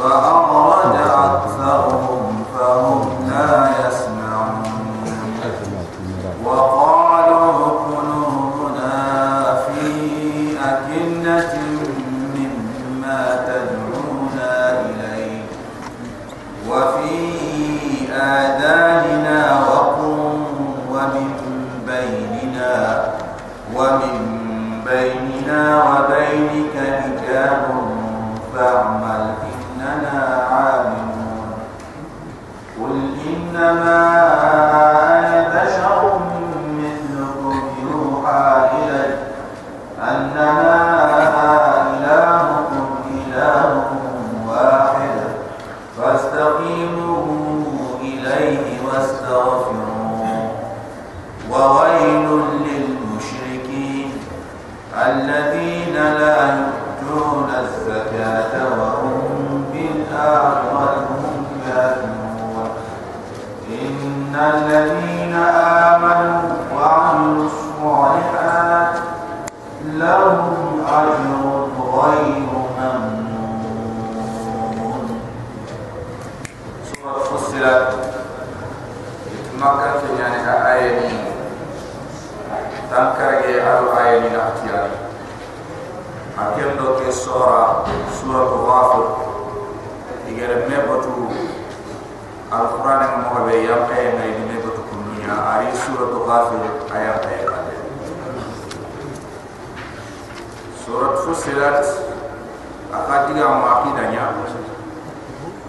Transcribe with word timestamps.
فأغرد 0.00 0.96
أكثرهم 0.96 2.09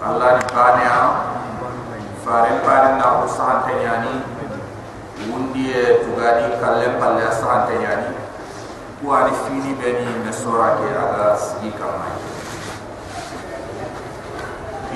allah 0.03 0.35
ni 0.35 0.45
bane 0.51 0.83
a 0.83 1.01
fare 2.27 2.59
pare 2.67 2.89
na 2.99 3.23
ko 3.23 3.27
sahante 3.27 3.71
nyani 3.79 4.13
wundi 5.31 5.71
e 5.71 6.03
tugadi 6.03 6.59
kallem 6.59 6.99
palle 6.99 7.23
sahante 7.31 7.79
nyani 7.79 8.11
kuani 8.99 9.31
fini 9.47 9.71
beni 9.79 10.27
sura 10.35 10.75
ke 10.75 10.87
aga 10.91 11.39
sigi 11.39 11.71
kamai 11.79 12.15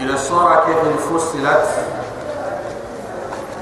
ila 0.03 0.16
sura 0.19 0.67
ke 0.67 0.75
fil 0.75 1.00
fusilat 1.07 1.63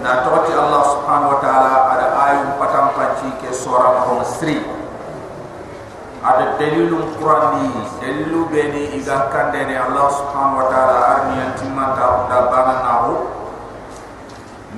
na 0.01 0.25
tawti 0.25 0.53
allah 0.53 0.81
subhanahu 0.97 1.33
wa 1.37 1.39
ta'ala 1.45 1.73
ada 1.93 2.07
ayum 2.25 2.49
patam 2.57 2.89
panci 2.97 3.29
ke 3.41 3.53
sura 3.53 4.01
ko 4.05 4.25
sri 4.25 4.74
ada 6.25 6.57
dalilum 6.57 7.05
qur'ani 7.21 7.69
dalilu 8.01 8.49
beni 8.49 8.97
iga 8.97 9.29
kande 9.29 9.61
ne 9.69 9.77
allah 9.77 10.09
subhanahu 10.09 10.57
wa 10.57 10.67
ta'ala. 10.73 10.97
Arni 11.13 11.35
antimanta 11.37 12.25
da 12.25 12.49
bana 12.49 12.75
nahu 12.81 13.13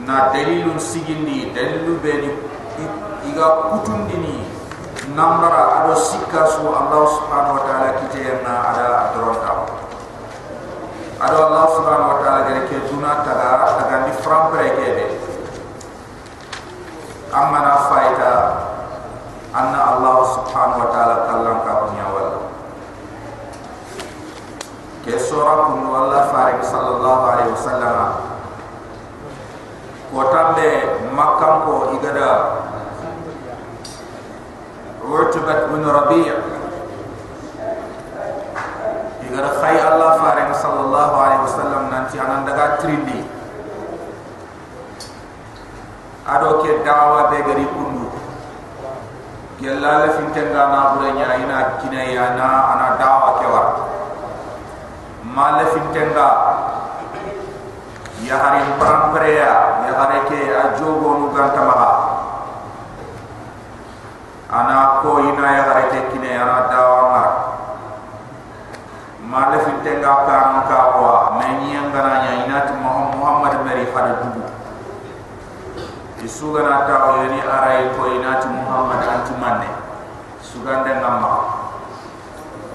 na 0.03 0.35
dalilun 0.35 0.75
sigindi 0.75 1.55
dalilu 1.55 1.95
beni 2.03 2.35
iga 3.31 3.47
kutundini 3.71 4.43
nambara 5.15 5.83
ado 5.87 5.95
sikka 5.95 6.47
su 6.51 6.67
Allah 6.67 7.03
subhanahu 7.15 7.55
wa 7.59 7.63
ta'ala 7.63 7.89
kite 8.03 8.43
na 8.43 8.53
ada 8.75 8.87
adronta 9.07 9.51
ado 11.23 11.37
Allah 11.47 11.65
subhanahu 11.79 12.11
wa 12.11 12.17
ta'ala 12.23 12.39
gere 12.51 12.61
ke 12.67 12.77
duna 12.91 13.23
taga 13.23 13.79
taga 13.79 13.97
di 14.03 14.13
frampre 14.19 14.67
ke 14.75 14.87
de 14.99 15.05
amma 17.31 17.59
na 17.63 17.73
faida 17.87 18.31
anna 19.55 19.79
Allah 19.95 20.15
subhanahu 20.35 20.81
wa 20.83 20.89
ta'ala 20.91 21.15
kallam 21.31 21.57
ka 21.63 21.71
dunya 21.87 22.05
wal 22.11 22.31
ke 25.07 25.15
sura 25.15 25.71
kun 25.71 25.87
Allah 25.87 26.27
farik 26.35 26.59
sallallahu 26.67 27.23
alaihi 27.31 27.51
wasallam. 27.55 28.27
Kota 30.11 30.55
de 30.59 30.69
makam 31.15 31.63
ko 31.63 31.73
igada. 31.95 32.31
Urtubat 35.07 35.71
min 35.71 35.87
rabi' 35.87 36.56
kenda 50.37 50.69
na 50.69 50.93
bure 50.93 51.09
nya 51.17 51.33
ina 51.41 51.81
kina 51.81 51.97
ya 52.13 52.37
na 52.37 52.47
ana 52.77 52.87
dawa 53.01 53.41
ke 53.41 53.45
war 53.49 53.67
male 55.25 55.65
fi 55.73 55.81
kenda 55.97 56.29
ya 58.21 58.37
hari 58.37 58.61
pran 58.77 59.09
pare 59.17 59.33
ya 59.33 59.81
ya 59.89 59.93
hari 59.97 60.19
ke 60.29 60.37
ajogo 60.53 61.25
nu 61.25 61.33
ganta 61.33 61.61
ma 61.65 61.77
ana 64.53 65.01
ko 65.01 65.25
ina 65.25 65.45
ya 65.57 65.63
hari 65.73 65.85
ke 65.89 65.99
kina 66.13 66.29
ya 66.29 66.43
na 66.45 66.57
dawa 66.69 67.01
ma 67.09 67.23
male 69.25 69.57
fi 69.65 69.73
tenga 69.81 70.13
ka 70.29 70.35
an 70.37 70.55
ka 70.69 70.79
wa 71.01 71.13
me 71.41 71.49
ni 71.65 71.73
ngana 71.81 72.45
ina 72.45 72.69
tu 72.69 72.77
muhammad 72.77 73.57
mari 73.65 73.89
fara 73.89 74.21
dubu 74.21 74.45
isu 76.21 76.53
gana 76.53 76.85
ta 76.85 77.09
o 77.09 77.25
yeni 77.25 77.41
arai 77.41 77.89
ko 77.97 78.05
ina 78.13 78.37
tu 78.37 78.53
muhammad 78.53 79.01
antuman 79.01 79.76
sugande 80.57 80.89
ngamma 80.89 81.33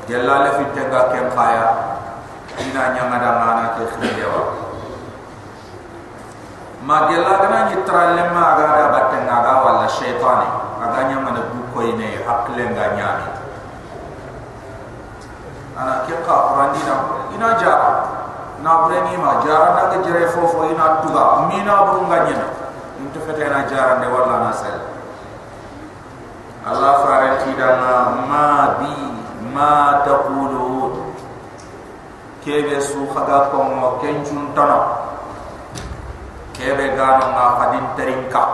jalla 0.07 0.47
le 0.47 0.51
fi 0.55 0.65
tenga 0.71 1.11
kem 1.11 1.27
khaya 1.35 1.67
ina 2.63 2.95
nya 2.95 3.03
ngada 3.11 3.31
mana 3.43 3.65
ke 3.75 3.91
khidewa 3.99 4.43
ma 6.87 7.11
jalla 7.11 7.43
gana 7.43 7.59
ni 7.67 7.77
tralle 7.83 8.23
ma 8.31 8.55
aga 8.55 8.67
da 8.71 8.87
batenga 8.95 9.37
ga 9.43 9.55
wala 9.67 9.87
shaytani 9.91 10.47
aganya 10.79 11.19
mana 11.27 11.43
du 11.51 11.59
koy 11.75 11.91
ne 11.99 12.23
hakle 12.23 12.63
nga 12.71 12.87
nyami 12.95 13.27
ana 15.75 16.07
ke 16.07 16.15
ka 16.23 16.35
qurani 16.55 16.79
na 16.87 16.95
ina 17.35 17.49
jara 17.59 17.91
na 18.63 18.87
breni 18.87 19.19
ma 19.19 19.43
jara 19.43 19.75
na 19.75 19.83
ke 19.91 20.07
jere 20.07 20.31
fofo 20.31 20.71
ina 20.71 21.03
tuga. 21.03 21.51
Mina 21.51 21.83
bu 21.91 22.07
nga 22.07 22.31
nyina 22.31 22.47
into 23.03 23.19
fete 23.27 23.43
na 23.51 23.67
jara 23.67 23.99
de 23.99 24.07
wala 24.07 24.47
na 24.47 24.53
sel 24.55 24.92
Allah 26.63 26.93
farati 27.03 27.51
dana 27.59 28.23
ma 28.31 28.79
bi 28.79 28.95
ma 29.51 30.03
taqulu 30.07 30.95
kebe 32.47 32.79
su 32.79 33.03
khaga 33.11 33.51
ko 33.51 33.67
mo 33.67 33.99
kenjun 33.99 34.55
tano 34.55 34.81
kebe 36.55 36.95
gano 36.95 37.35
nga 37.35 37.47
hadin 37.59 37.87
teringka 37.99 38.45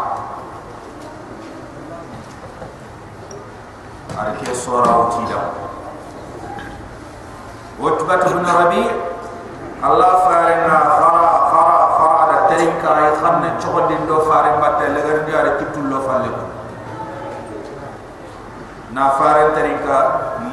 ada 4.19 4.35
ke 4.43 4.51
sura 4.51 5.07
utida. 5.07 5.39
Utbat 7.79 8.27
bin 8.27 8.43
rabi 8.43 8.83
Allah 9.79 10.13
farena 10.27 10.77
khara 10.99 11.27
khara 11.55 11.79
khara 11.95 12.23
da 12.27 12.39
terinka 12.51 12.91
ay 12.91 13.15
xamne 13.23 13.51
chogo 13.63 13.87
din 13.87 14.03
do 14.11 14.27
fare 14.27 14.59
mbatte 14.59 14.91
le 14.91 15.01
gar 15.07 15.19
ndi 15.23 15.33
are 15.39 15.51
kitul 15.63 15.87
lo 15.87 16.03
falle 16.03 16.27
na 18.93 19.11
fare 19.20 19.52
terinka 19.52 19.99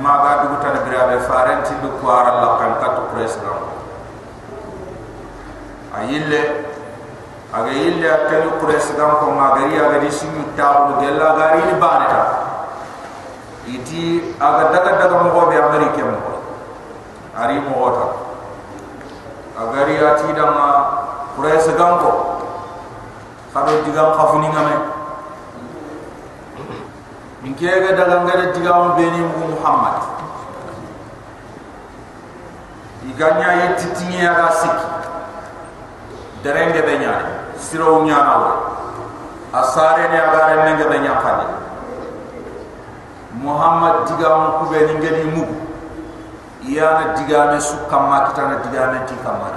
maga 0.02 0.44
dugu 0.44 0.58
tan 0.62 0.76
grabe 0.84 1.20
fare 1.28 1.62
ti 1.64 1.74
du 1.82 1.90
kwara 2.00 2.32
la 2.42 2.50
kan 2.60 2.74
kat 2.84 2.96
president 3.14 3.64
ayille 5.96 6.42
aga 7.54 7.72
yille 7.72 8.08
atani 8.12 8.52
president 8.60 9.12
ko 9.20 9.32
magari 9.32 9.80
aga 9.80 10.00
di 10.04 10.12
simi 10.12 10.44
tawu 10.60 11.00
gella 11.00 11.36
gari 11.40 11.62
ni 11.72 11.76
baneta 11.80 12.24
iti 13.72 14.36
aga 14.40 14.76
daga 14.76 14.92
daga 15.00 15.16
mo 15.24 15.48
be 15.50 15.56
amerike 15.58 16.04
mo. 16.04 16.20
Ari 17.36 17.60
mo 17.60 17.74
wota 17.82 18.08
agari 19.58 19.96
ati 20.00 20.32
dama 20.36 20.68
president 21.40 22.00
ko. 22.04 22.12
Kado 23.56 23.72
digam 23.88 24.12
khafuni 24.20 24.52
ngame 24.52 24.95
min 27.46 27.54
kega 27.54 27.94
daga 27.94 28.26
ngade 28.26 28.58
digam 28.58 28.98
beni 28.98 29.22
muhammad. 29.22 30.02
Iganya 33.06 33.50
yititinya 33.62 34.34
ga 34.34 34.50
sikki 34.50 34.88
derenge 36.42 36.82
be 36.82 36.98
nyaade 36.98 37.54
siro 37.62 38.02
nyaana 38.02 38.34
wa. 38.42 38.54
Asare 39.54 40.10
ne 40.10 40.18
agare 40.18 40.58
ne 40.66 40.74
be 40.90 40.98
nyaafade 41.06 41.46
muhammad 43.46 44.10
digam 44.10 44.58
ku 44.58 44.66
be 44.74 44.82
ni 44.90 44.94
ngedi 44.98 45.26
mu. 45.30 45.46
Iyana 46.66 47.14
digame 47.14 47.62
su 47.62 47.78
kamma 47.86 48.26
kitana 48.34 48.58
digame 48.66 49.06
ti 49.06 49.14
kamma 49.22 49.54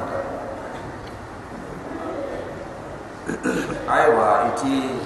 aywa 3.88 4.44
iti 4.52 5.00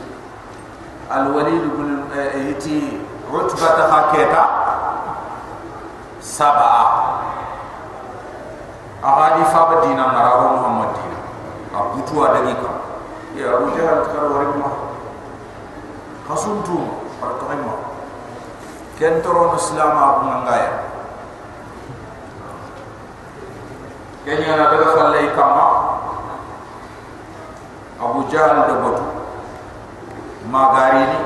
haketa 4.13 4.43
sab'a 6.21 6.81
ahadi 9.05 9.43
fa 9.53 9.61
badina 9.73 10.09
mararo 10.15 10.57
muhammad 10.57 10.91
dina 10.97 11.19
abutu 11.75 12.15
adagi 12.25 12.55
ka 12.57 12.73
ya 13.37 13.57
abu 13.59 13.73
jahal 13.77 14.01
kar 14.09 14.25
wari 14.31 14.53
ma 14.61 14.71
hasuntu 16.31 16.77
par 17.21 17.37
to 17.41 17.45
ma 17.49 17.75
ken 19.01 19.21
toro 19.25 19.57
islam 19.59 19.93
abu 19.97 20.23
ngaya 20.47 20.73
kenya 24.25 24.55
na 24.57 24.65
daga 24.71 24.89
falle 24.95 25.21
kama 25.35 25.67
abu 27.99 28.21
jahal 28.31 28.71
de 28.71 28.75
botu 28.81 29.22
magari 30.51 31.03
ni. 31.07 31.19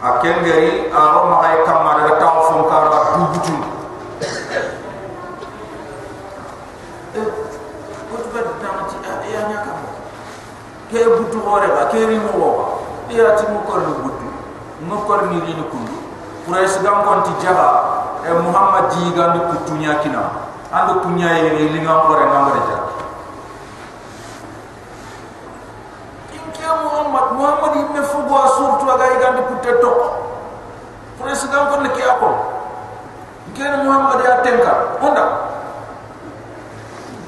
Akengeri 0.00 0.88
aro 0.90 1.28
ma 1.28 1.36
ay 1.44 1.60
kama 1.68 1.90
daga 2.00 2.14
taw 2.18 2.36
fon 2.48 2.62
kar 2.70 2.84
ba 2.88 2.98
dubutu 3.14 3.70
ke 10.90 11.06
butu 11.06 11.38
hore 11.46 11.70
ba 11.70 11.86
ke 11.86 12.02
ri 12.02 12.18
mo 12.18 12.34
wa 12.34 12.50
ya 13.14 13.38
ti 13.38 13.46
mo 13.46 13.62
ko 13.62 13.78
lu 13.78 13.94
butu 14.02 14.26
mo 14.82 14.98
ko 15.06 15.22
ni 15.30 15.38
ri 15.38 15.54
ni 15.54 15.64
kundu 15.70 15.94
quraish 16.42 16.82
gam 16.82 17.06
kon 17.06 17.22
ti 17.22 17.30
jaha 17.38 18.18
e 18.26 18.30
muhammad 18.34 18.90
ji 18.90 19.14
ga 19.14 19.30
ni 19.38 19.40
kutu 19.54 19.78
nya 19.78 20.02
kina 20.02 20.50
ando 20.74 20.98
kunya 21.06 21.30
e 21.46 21.70
li 21.70 21.78
ngam 21.78 22.10
hore 22.10 22.26
ngam 22.26 22.44
re 22.50 22.60
ja 22.66 22.78
in 26.34 26.44
ke 26.58 26.66
muhammad 26.82 27.26
muhammad 27.38 27.72
ibn 27.86 27.96
fugo 28.10 28.34
asur 28.42 28.82
tu 28.82 28.90
aga 28.90 29.14
ga 29.14 29.28
ni 29.38 29.42
kutte 29.46 29.70
to 29.78 29.92
quraish 31.22 31.46
gam 31.54 31.70
kon 31.70 31.86
ke 31.86 32.02
ako 32.02 32.30
ke 33.60 33.68
muhammad 33.84 34.24
ya 34.24 34.40
tenka 34.40 34.72
onda 35.04 35.24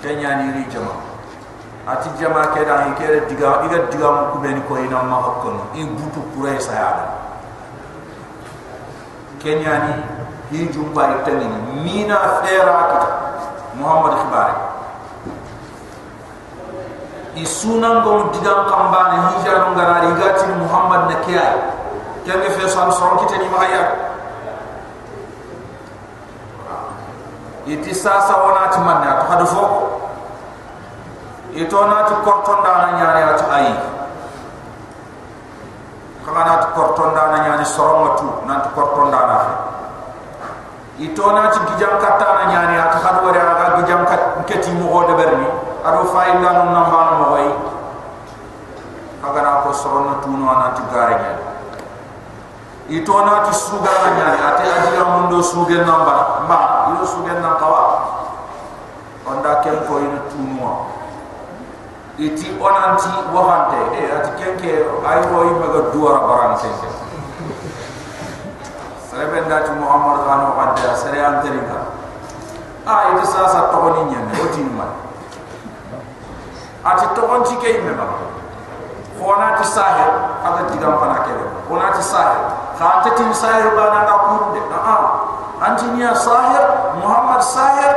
tanya 0.01 0.41
ni 0.41 0.47
ri 0.57 0.65
jama'a 0.73 1.05
ati 1.93 2.09
jama 2.17 2.49
ke 2.57 2.65
da 2.65 2.89
hi 2.89 2.97
kere 2.97 3.21
diga 3.29 3.61
iga 3.69 3.85
diga 3.93 4.09
mu 4.09 4.23
ku 4.33 4.37
ben 4.41 4.57
ko 4.65 4.81
ina 4.81 5.05
ma 5.05 5.21
hokkon 5.21 5.61
in 5.77 5.93
butu 5.93 6.25
kure 6.33 6.57
sa 6.57 6.73
ya 6.73 6.91
kenya 9.45 9.75
ni 9.85 9.93
hi 10.57 10.73
jumba 10.73 11.21
itani 11.21 11.45
mina 11.85 12.17
fera 12.41 12.77
kita. 12.89 13.11
Muhammad 13.73 14.21
khibari. 14.21 14.57
Isunan 17.41 18.05
go 18.05 18.29
diga 18.33 18.69
kambane 18.69 19.17
hi 19.21 19.35
jaru 19.45 19.73
ngarari 19.77 20.13
gati 20.17 20.49
muhammad 20.61 21.13
na 21.13 21.17
kiya 21.29 21.45
kenge 22.25 22.49
fe 22.57 22.65
san 22.69 22.89
son 22.89 23.21
kitani 23.21 23.49
ma 23.53 23.65
ya 23.69 24.12
iti 27.67 27.95
sasa 27.95 28.35
wana 28.43 28.69
ti 28.75 28.79
manne 28.83 29.07
to 29.07 29.25
hadu 29.31 29.47
foko 29.47 29.81
ito 31.55 31.79
na 31.87 32.09
ti 32.09 32.15
korton 32.25 32.59
da 32.65 32.73
na 32.81 32.89
nyani 32.97 33.23
at 33.29 33.43
ayi. 33.53 33.75
Kama 36.25 36.41
na 36.49 36.55
ti 36.65 36.69
korton 36.73 37.13
da 37.15 37.23
na 37.29 37.39
nyani 37.45 37.65
soronga 37.65 38.11
tu 38.19 38.27
na 38.49 38.55
ti 38.67 38.69
korton 38.75 39.11
da 39.13 39.21
na 39.29 39.37
ito 40.99 41.25
na 41.33 41.51
ti 41.53 41.59
gijam 41.71 41.95
kata 42.01 42.27
na 42.35 42.43
nyani 42.51 42.75
at 42.81 42.95
hadu 42.99 43.27
wari 43.31 43.39
aga 43.39 43.67
gijam 43.85 44.03
kat 44.09 44.43
keti 44.49 44.73
mo 44.75 44.89
go 44.91 45.01
de 45.07 45.15
berni 45.15 45.47
ado 45.87 46.09
fay 46.11 46.35
la 46.43 46.51
no 46.57 46.65
namba 46.73 47.01
no 47.11 47.15
mo 47.21 47.27
way 47.37 47.49
kaga 49.23 49.41
na 49.43 49.63
ko 49.63 49.71
soronga 49.77 50.19
tu 50.25 50.31
no 50.35 50.51
na 50.51 50.75
ti 50.75 50.83
gare 50.91 51.15
nyani 51.15 51.42
ito 52.93 53.15
na 53.25 53.49
ti 53.49 53.53
suga 53.57 53.89
na 53.89 54.09
nyani 54.13 54.37
ate 54.37 54.65
ajira 54.69 55.05
mundo 55.17 55.41
suge 55.41 55.81
namba 55.81 56.45
ma 56.45 56.93
ilo 56.93 57.09
suge 57.09 57.33
namba 57.33 57.57
kawa 57.57 57.83
onda 59.25 59.65
kem 59.65 59.81
ko 59.89 59.97
ino 59.97 60.21
tu 60.29 60.37
no 60.37 60.93
iti 62.21 62.53
onanti 62.61 63.09
wahante 63.33 63.81
e 63.97 64.03
ati 64.13 64.31
kenke 64.37 64.85
ay 65.09 65.21
wo 65.33 65.41
yi 65.49 65.53
mega 65.57 65.89
duwara 65.89 66.21
baran 66.29 66.53
senke 66.61 66.89
sere 69.09 69.25
ben 69.33 69.49
dati 69.49 69.73
muhammad 69.81 70.29
khano 70.29 70.53
wante 70.53 70.85
sere 70.93 71.17
anterinka 71.25 71.97
a 72.85 73.17
iti 73.17 73.25
sasa 73.25 73.73
togoni 73.73 74.13
nyen 74.13 74.29
o 74.37 74.53
tin 74.53 74.69
ma 74.77 74.85
ati 76.85 77.09
togon 77.17 77.41
ti 77.49 77.57
kay 77.57 77.81
mema 77.81 78.05
khona 79.17 79.57
ti 79.57 79.65
sahe 79.65 80.05
aga 80.45 80.69
digam 80.69 81.01
pana 81.01 81.25
kebe 81.25 81.49
khona 81.65 81.89
ti 81.97 82.05
sahe 82.05 82.52
kha 82.79 82.89
ta 83.05 83.11
tin 83.17 83.33
sahe 83.35 83.69
bana 83.77 84.01
ka 84.09 84.17
kunde 84.27 84.61
a 84.73 84.81
a 84.81 84.97
anti 85.67 85.87
niya 85.97 86.15
sahe 86.15 86.61
muhammad 87.01 87.43
sahe 87.43 87.89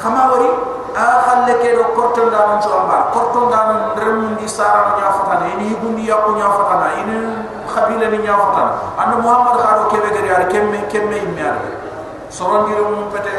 khama 0.00 0.22
wari 0.32 0.50
a 0.96 1.06
khalle 1.26 1.54
ke 1.62 1.70
do 1.78 1.84
korton 1.96 2.30
da 2.30 2.40
non 2.50 2.58
chamba 2.60 2.98
korton 3.14 3.50
da 3.50 3.60
non 3.70 3.82
rem 3.98 4.36
di 4.36 4.48
sara 4.48 4.90
no 4.90 4.92
nya 4.98 5.08
fatana 5.18 5.46
ini 5.56 5.76
gundi 5.80 6.08
ya 6.08 6.16
ko 6.24 6.36
nya 6.36 6.48
fatana 6.50 6.88
ini 7.04 7.18
khabila 7.66 8.06
ni 8.10 8.18
nya 8.24 8.34
fatana. 8.34 8.72
And 8.96 9.22
muhammad 9.22 9.60
kharo 9.60 9.84
ke 9.92 9.98
be 10.04 10.08
gari 10.16 10.30
ar 10.32 10.44
kemme 10.48 10.80
kemme 10.88 11.16
imme 11.16 11.42
ar 11.44 11.58
soron 12.30 12.68
di 12.68 12.72
rum 12.74 13.08
pete 13.12 13.36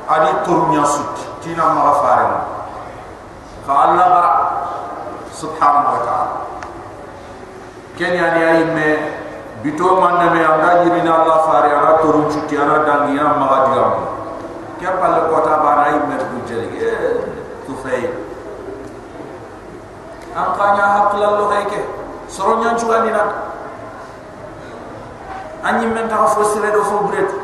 adi 0.07 0.31
turnya 0.45 0.85
sut 0.85 1.15
tina 1.43 1.65
ma 1.73 1.91
faran 1.99 2.33
fa 3.67 3.73
allah 3.91 4.07
bara. 4.07 4.33
Subhanahu 5.37 5.93
wa 5.93 6.01
ta'ala. 6.01 6.35
Ken 7.93 8.17
ya 8.17 8.33
ni 8.33 8.41
ay 8.41 8.61
me 8.73 8.89
bito 9.63 9.87
manneme 9.97 10.41
anda 10.45 10.83
yirina 10.85 11.11
allah 11.23 11.37
fare 11.49 11.69
ana 11.73 11.97
torun 12.01 12.29
cutti 12.29 12.53
ana 12.57 12.85
dangi 12.85 13.17
ana 13.17 13.33
maga 13.41 13.57
digamu 13.65 14.01
ke 14.77 14.85
palle 15.01 15.21
kota 15.33 15.53
bana 15.65 15.83
imme 15.97 16.15
gujjeli 16.29 16.77
e 16.77 16.91
tufey 17.65 18.05
an 20.37 20.47
kaña 20.53 20.85
hakkilallo 20.93 21.49
hay 21.49 21.65
ke 21.65 21.81
soro 22.29 22.61
ñancugandina 22.61 23.23
a 25.63 25.69
ñimmen 25.81 26.05
taxa 26.09 26.27
fo 26.37 26.43
siredo 26.53 26.83
fo 26.85 26.97
buretu 27.09 27.35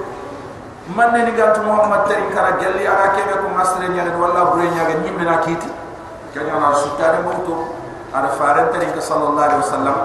man 0.95 1.11
ne 1.17 1.25
ni 1.25 1.31
gantu 1.33 1.61
muhammad 1.65 2.05
tarin 2.05 2.29
kara 2.29 2.61
gelli 2.61 2.85
ara 2.85 3.09
kebe 3.17 3.41
ko 3.41 3.47
masre 3.57 3.89
nyaade 3.89 4.13
walla 4.21 4.53
bure 4.53 4.69
nyaade 4.69 5.01
ñimmena 5.01 5.41
kiti 5.41 5.69
kanya 6.35 6.61
na 6.61 6.75
suttare 6.77 7.25
mawto 7.25 7.73
ara 8.13 8.29
faren 8.37 8.69
tarin 8.69 8.93
sallallahu 9.01 9.41
alaihi 9.41 9.61
wasallam 9.65 9.97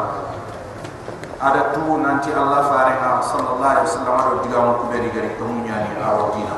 ada 1.39 1.71
tu 1.71 1.87
nanti 2.03 2.35
Allah 2.35 2.67
faran 2.67 2.99
sallallahu 3.23 3.63
alaihi 3.63 3.87
wasallam 3.87 4.15
ada 4.19 4.33
diga 4.43 4.59
mu 4.59 4.73
kuberi 4.83 5.09
gari 5.15 5.31
to 5.39 5.45
munyani 5.47 5.95
awadina 6.03 6.57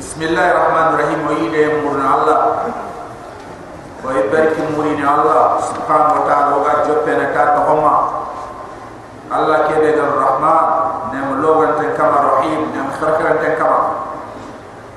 Bismillahirrahmanirrahim. 0.00 1.20
Wa 1.28 1.36
murna 1.84 2.06
Allah 2.08 2.40
wa 4.00 4.16
ibarki 4.16 4.64
murini 4.72 5.04
Allah 5.04 5.60
subhanahu 5.60 6.24
wa 6.24 6.24
ta'ala 6.24 6.52
wa 6.56 6.72
joppe 6.88 7.12
na 7.20 7.36
ka 7.36 7.52
to 7.52 7.60
homa 7.68 7.96
Allah 9.28 9.68
kebe 9.68 9.92
dar 9.92 10.08
rahman 10.16 10.66
nem 11.12 11.44
logan 11.44 11.76
ten 11.76 11.92
kama 12.00 12.16
rahim 12.40 12.72
nem 12.72 12.88
kharkaran 12.96 13.44
ten 13.44 13.60
kama 13.60 14.08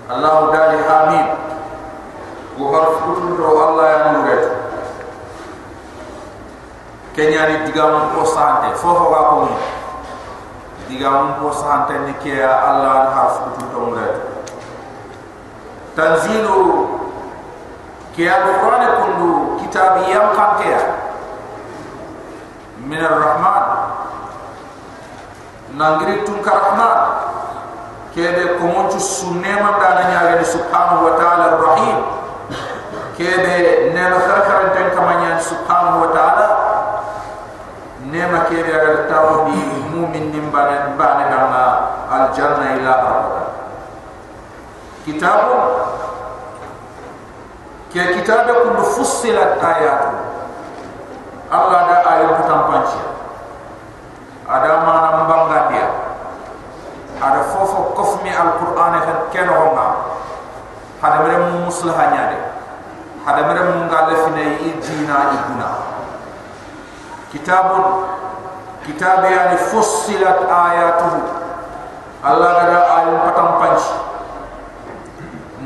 Allah 0.07 0.35
dali 0.55 0.79
amin 0.79 1.27
wa 2.55 2.65
harfun 2.71 3.35
do 3.35 3.43
Allah 3.43 3.85
ya 3.91 3.99
nuret 4.15 4.43
kenyani 7.13 7.67
digam 7.67 8.09
ko 8.15 8.23
sante 8.23 8.71
fofo 8.79 9.11
ba 9.11 9.19
ko 9.29 9.35
ni 10.87 10.92
digam 11.03 11.35
ko 11.43 11.51
sante 11.51 11.99
ni 12.07 12.15
ke 12.23 12.39
Allah 12.39 13.11
harfu 13.11 13.59
do 13.59 13.91
nuret 13.91 14.23
tanzilu 15.99 16.95
ke 18.15 18.23
al-Qur'an 18.23 19.03
kundu 19.03 19.59
kitab 19.59 19.99
yang 20.07 20.31
kantia 20.31 20.79
min 22.87 23.03
ar-Rahman 23.03 23.63
nangiri 25.75 26.23
tun 26.23 26.39
rahman. 26.39 26.95
Kebe 28.13 28.61
komonchu 28.61 29.01
sunnema 29.01 29.81
dana 29.81 30.05
nyaga 30.07 30.37
ni 30.39 30.45
subhanahu 30.45 31.01
wa 31.03 31.13
ta'ala 31.17 31.43
ar-Rahim 31.57 31.97
kebe 33.17 33.89
nema 33.91 34.21
kharkharan 34.23 34.69
tan 34.71 34.87
kamanya 34.93 35.41
subhanahu 35.41 36.05
wa 36.05 36.09
ta'ala 36.13 36.47
nema 38.07 38.45
kebe 38.53 38.69
aga 38.69 39.09
tawdi 39.09 39.83
mu'min 40.03 40.35
nimbane 40.35 40.99
bane 40.99 41.23
dana 41.31 41.63
al-janna 42.11 42.75
ila 42.75 42.93
ar 42.99 43.17
kitabu 45.07 45.57
ke 47.93 48.19
kitabe 48.19 48.51
kun 48.51 48.75
fussilat 48.83 49.61
ayatu 49.63 50.33
Allah 51.53 51.79
da 51.85 51.97
ayat 52.01 52.33
putam 52.41 52.65
panci. 52.65 52.97
Ada 54.49 54.81
mana 54.81 55.21
mbanga 55.21 55.69
dia. 55.69 55.85
Ada 57.21 57.45
fofo 57.53 57.93
kofmi 57.93 58.33
alquran 58.33 58.97
kan 59.05 59.29
keno 59.29 59.53
honga 59.53 59.87
hada 60.97 61.17
mere 61.23 61.37
muslahanya 61.61 62.33
de 62.33 62.39
hada 63.21 63.41
mere 63.47 63.61
ngale 63.85 64.15
fine 64.27 64.45
idina 64.65 65.29
ibuna. 65.37 65.69
Kitabun 67.29 68.02
kitabe 68.85 69.27
yani 69.31 69.57
fussilat 69.71 70.47
ayatuhu. 70.47 71.21
Allah 72.23 72.51
da 72.63 72.79
ayat 73.03 73.17
putam 73.27 73.49
panci. 73.59 73.93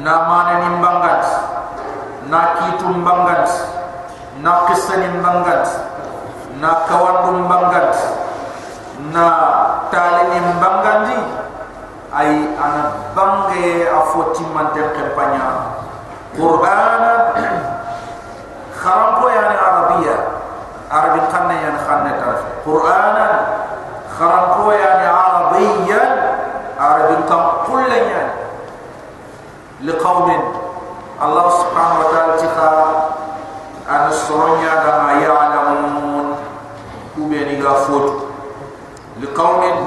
Namane 0.02 0.54
nimbangat 0.62 1.26
na 2.30 2.42
kitum 2.60 3.02
bangat 3.08 3.48
na 4.44 4.68
kisanin 4.70 5.22
bangat 5.24 5.66
na 6.60 6.86
kawandum 6.86 7.48
bangat 7.50 7.94
na 9.14 9.26
talinin 9.90 10.48
bangandi 10.60 11.18
ay 12.12 12.30
ana 12.60 12.84
bange 13.16 13.88
afoti 13.88 14.44
mante 14.52 14.82
kampanya 14.92 15.78
qur'ana 16.36 17.14
kharam 18.80 19.12
ko 19.22 19.26
yani 19.32 19.56
arabiya 19.56 20.16
arabi 20.92 21.20
khanna 21.32 21.54
yani 21.54 21.80
khanna 21.84 22.12
tarf 22.22 22.42
qur'ana 22.64 23.28
kharam 24.18 24.46
ko 24.56 24.72
yani 24.72 25.06
arabiya 25.08 26.02
arabi 26.80 27.16
kam 27.28 27.44
kullanya 27.68 28.24
liqaumin 29.84 30.42
Allah 31.18 31.46
subhanahu 31.50 32.02
wa 32.06 32.10
ta'ala 32.14 32.34
tika 32.38 32.72
an 33.90 34.04
soronya 34.14 34.74
da 34.86 34.92
ma 35.04 35.12
ya'lamun 35.18 36.26
kube 37.18 37.40
ni 37.50 37.58
ga 37.60 37.74
foto 37.88 38.32
li 39.20 39.28
qaumin 39.34 39.78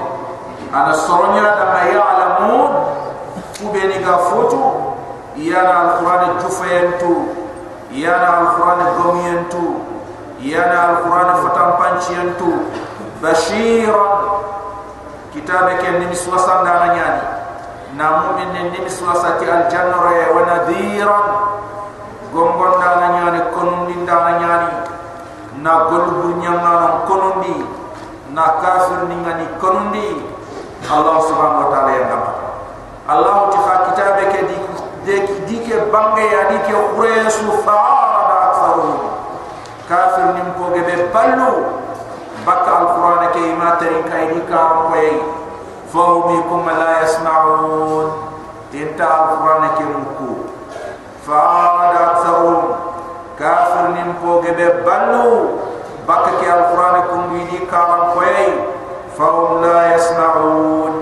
an 0.75 0.91
soronya 0.95 1.55
da 1.55 1.65
ma 1.71 1.81
ya'lamun 1.87 2.71
kube 3.63 3.83
ni 3.89 3.99
ga 4.05 4.17
foto 4.29 4.91
yana 10.41 10.97
alquran 10.97 11.31
fatam 11.45 11.69
panchiyantu 11.77 12.51
bashiran 13.21 14.41
kitabe 15.37 15.77
ken 15.85 16.01
ni 16.01 16.07
miswasan 16.09 16.65
da 16.65 16.89
nyani 16.97 17.23
na 18.01 18.07
mu'min 18.25 18.49
ni 18.57 18.61
nimi 18.73 18.89
suasati 18.89 19.45
al 19.45 19.69
jannah 19.69 20.01
wa 20.33 20.41
nadhiran 20.49 21.27
gombon 22.33 22.73
da 22.81 22.91
na 23.05 23.07
nyani 23.21 23.41
konundi 23.53 23.95
da 24.09 24.17
na 24.25 24.33
nyani 24.41 24.71
na 25.61 25.73
golbu 25.93 26.41
nyama 26.41 27.05
konundi 27.05 27.61
na 28.33 28.43
kafir 28.65 29.05
ni 29.13 29.17
ngani 29.21 29.47
konundi 29.61 30.09
Allah 30.91 31.21
subhanahu 31.21 31.69
wa 31.69 31.71
ta'ala 31.77 31.91
ya 31.93 32.03
ngam 32.09 32.25
Allah 33.05 33.37
ti 33.53 33.59
kha 33.61 33.75
kitabe 33.93 34.25
ke 34.33 34.41
di 35.45 35.57
ke 35.69 35.77
bange 35.93 36.25
ya 36.25 36.49
di 36.49 36.59
ke 36.65 36.73
quraysu 36.97 37.61
fa'ada 37.61 38.35
aktharu 38.49 39.20
kafir 39.91 40.39
nim 40.39 40.55
ko 40.55 40.71
gebe 40.71 41.11
ballu 41.11 41.83
bakka 42.47 42.71
alquran 42.79 43.27
ke 43.35 43.41
ima 43.43 43.75
tari 43.83 43.99
kay 44.07 44.25
di 44.31 44.41
ka 44.47 44.87
koy. 44.87 45.19
Fa 45.91 46.05
bi 46.31 46.39
kum 46.47 46.63
la 46.71 47.03
yasma'un. 47.03 48.07
Inta 48.71 49.03
alquran 49.03 49.75
ke 49.75 49.85
muku, 49.91 50.33
fa 51.27 51.43
da 51.91 52.23
kafir 53.35 53.87
nim 53.99 54.15
ko 54.23 54.39
gebe 54.47 54.87
ballu 54.87 55.59
bakka 56.07 56.39
ke 56.39 56.47
alquran 56.47 56.97
kum 57.11 57.35
di 57.51 57.59
ka 57.67 58.15
koy. 58.15 58.47
Fa 59.19 59.27
la 59.59 59.79
yasma'un. 59.91 60.95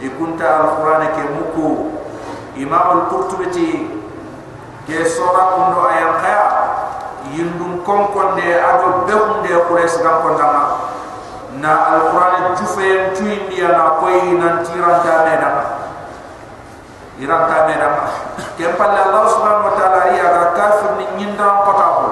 Ikunta 0.00 0.48
alquran 0.64 1.12
ke 1.12 1.24
muku. 1.28 1.70
Imam 2.56 3.04
al-qurtubi 3.04 3.52
ke 4.88 5.04
sura 5.04 5.54
kundo 5.54 5.84
ayat 5.86 6.12
khaya 6.24 6.79
yindum 7.34 7.82
konkonde 7.86 8.46
ado 8.58 9.06
behunde 9.06 9.52
kures 9.68 9.98
gam 10.02 10.22
kondama 10.22 10.90
na 11.58 11.72
alquran 11.98 12.54
jufe 12.58 13.10
tuindi 13.18 13.58
ya 13.62 13.74
na 13.74 13.84
koy 13.98 14.38
nan 14.38 14.62
tiran 14.62 15.02
ta 15.02 15.26
meda 15.26 15.50
iran 17.18 17.42
ta 17.50 17.58
meda 17.66 17.88
ke 18.54 18.66
palle 18.78 18.98
allah 19.02 19.24
subhanahu 19.26 19.66
wa 19.70 19.74
taala 19.74 20.14
ya 20.14 20.26
ga 20.30 20.44
kafir 20.54 20.90
ni 20.98 21.06
nyinda 21.18 21.66
kota 21.66 21.86
ko 21.98 22.08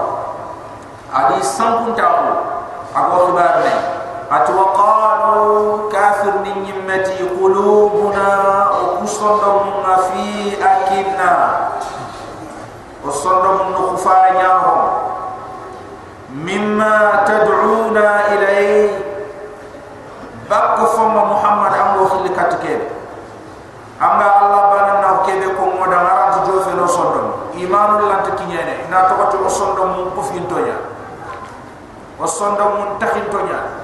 adi 1.14 1.38
sampun 1.42 1.94
ta 1.94 2.06
ko 2.18 2.30
ago 2.98 3.16
khibar 3.30 3.62
ne 3.62 3.74
atu 4.28 4.52
wa 4.58 4.66
qalu 4.74 5.46
kafir 5.88 6.34
ni 6.42 6.52
nyimmati 6.66 7.22
qulubuna 7.38 8.28
wa 8.74 8.84
kusandum 9.00 9.86
fi 10.12 10.58
akinna 10.58 11.32
wa 13.00 13.10
sandum 13.14 13.72
nu 13.72 13.80
khufara 13.94 14.34
nyaho 14.36 14.76
mimma 16.28 17.24
tad'una 17.24 18.28
ilayhi 18.36 18.92
bakko 20.48 20.84
fomma 20.96 21.24
muhammad 21.28 21.72
am 21.72 21.88
wo 22.00 22.04
xili 22.12 22.30
katike 22.36 22.74
anga 24.00 24.28
allah 24.44 24.62
bana 24.72 24.94
na 25.00 25.08
kebe 25.24 25.56
ko 25.56 25.72
moda 25.76 25.98
ngaranti 26.04 26.38
jofe 26.48 26.72
no 26.76 26.84
sondom 26.88 27.28
imanul 27.56 28.08
lant 28.08 28.28
kinyene 28.36 28.88
na 28.92 29.08
to 29.08 29.14
ko 29.16 29.24
o 29.44 29.48
sondom 29.48 29.88
mu 29.96 30.02
ko 30.16 30.20
fintonya 30.28 30.76
o 32.38 32.46
sondom 32.46 32.70
mun 32.78 32.90
takhintonya 33.02 33.82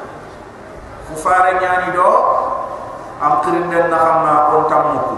fu 1.10 1.18
fare 1.18 1.58
nyani 1.58 1.90
do 1.90 2.06
am 3.18 3.42
kirinde 3.42 3.90
na 3.90 3.98
xamna 3.98 4.34
on 4.54 4.62
tamuko 4.70 5.14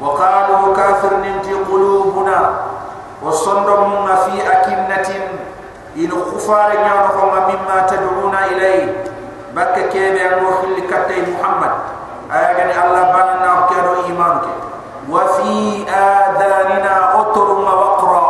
wa 0.00 0.16
qalu 0.16 0.72
kafir 0.72 1.20
ninti 1.20 1.52
qulubuna. 1.68 2.72
Wa 3.20 3.32
sondom 3.32 3.92
mun 3.92 4.08
fi 4.24 4.40
akinnatin. 4.40 5.24
In 5.96 6.12
khufare 6.12 6.76
nyano 6.80 7.16
ko 7.16 7.32
mimma 7.48 7.88
tad'una 7.88 8.52
ilayhi 8.52 8.92
bakke 9.56 9.88
kebe 9.92 10.20
an 10.20 10.44
wo 10.44 10.60
khilli 10.60 10.88
katte 10.88 11.28
muhammad. 11.28 11.72
Aya 12.32 12.56
gani 12.56 12.72
allah 12.72 13.04
banna 13.12 13.48
ko 13.52 13.62
kedo 13.68 13.92
iman 14.16 14.34
ke. 14.44 14.52
Wa 15.12 15.28
fi 15.40 15.84
adanina 15.88 17.20
utrum 17.20 17.64
waqra 17.64 18.24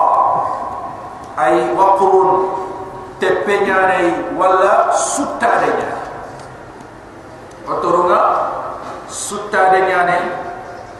ay 1.38 1.74
waqrun 1.74 2.66
tepenyane 3.46 4.34
wala 4.34 4.90
sutta 4.90 5.62
de 5.62 5.70
nya 5.78 5.94
utrunga 7.70 8.20
sutta 9.06 9.70
de 9.70 9.80
nyane 9.86 10.18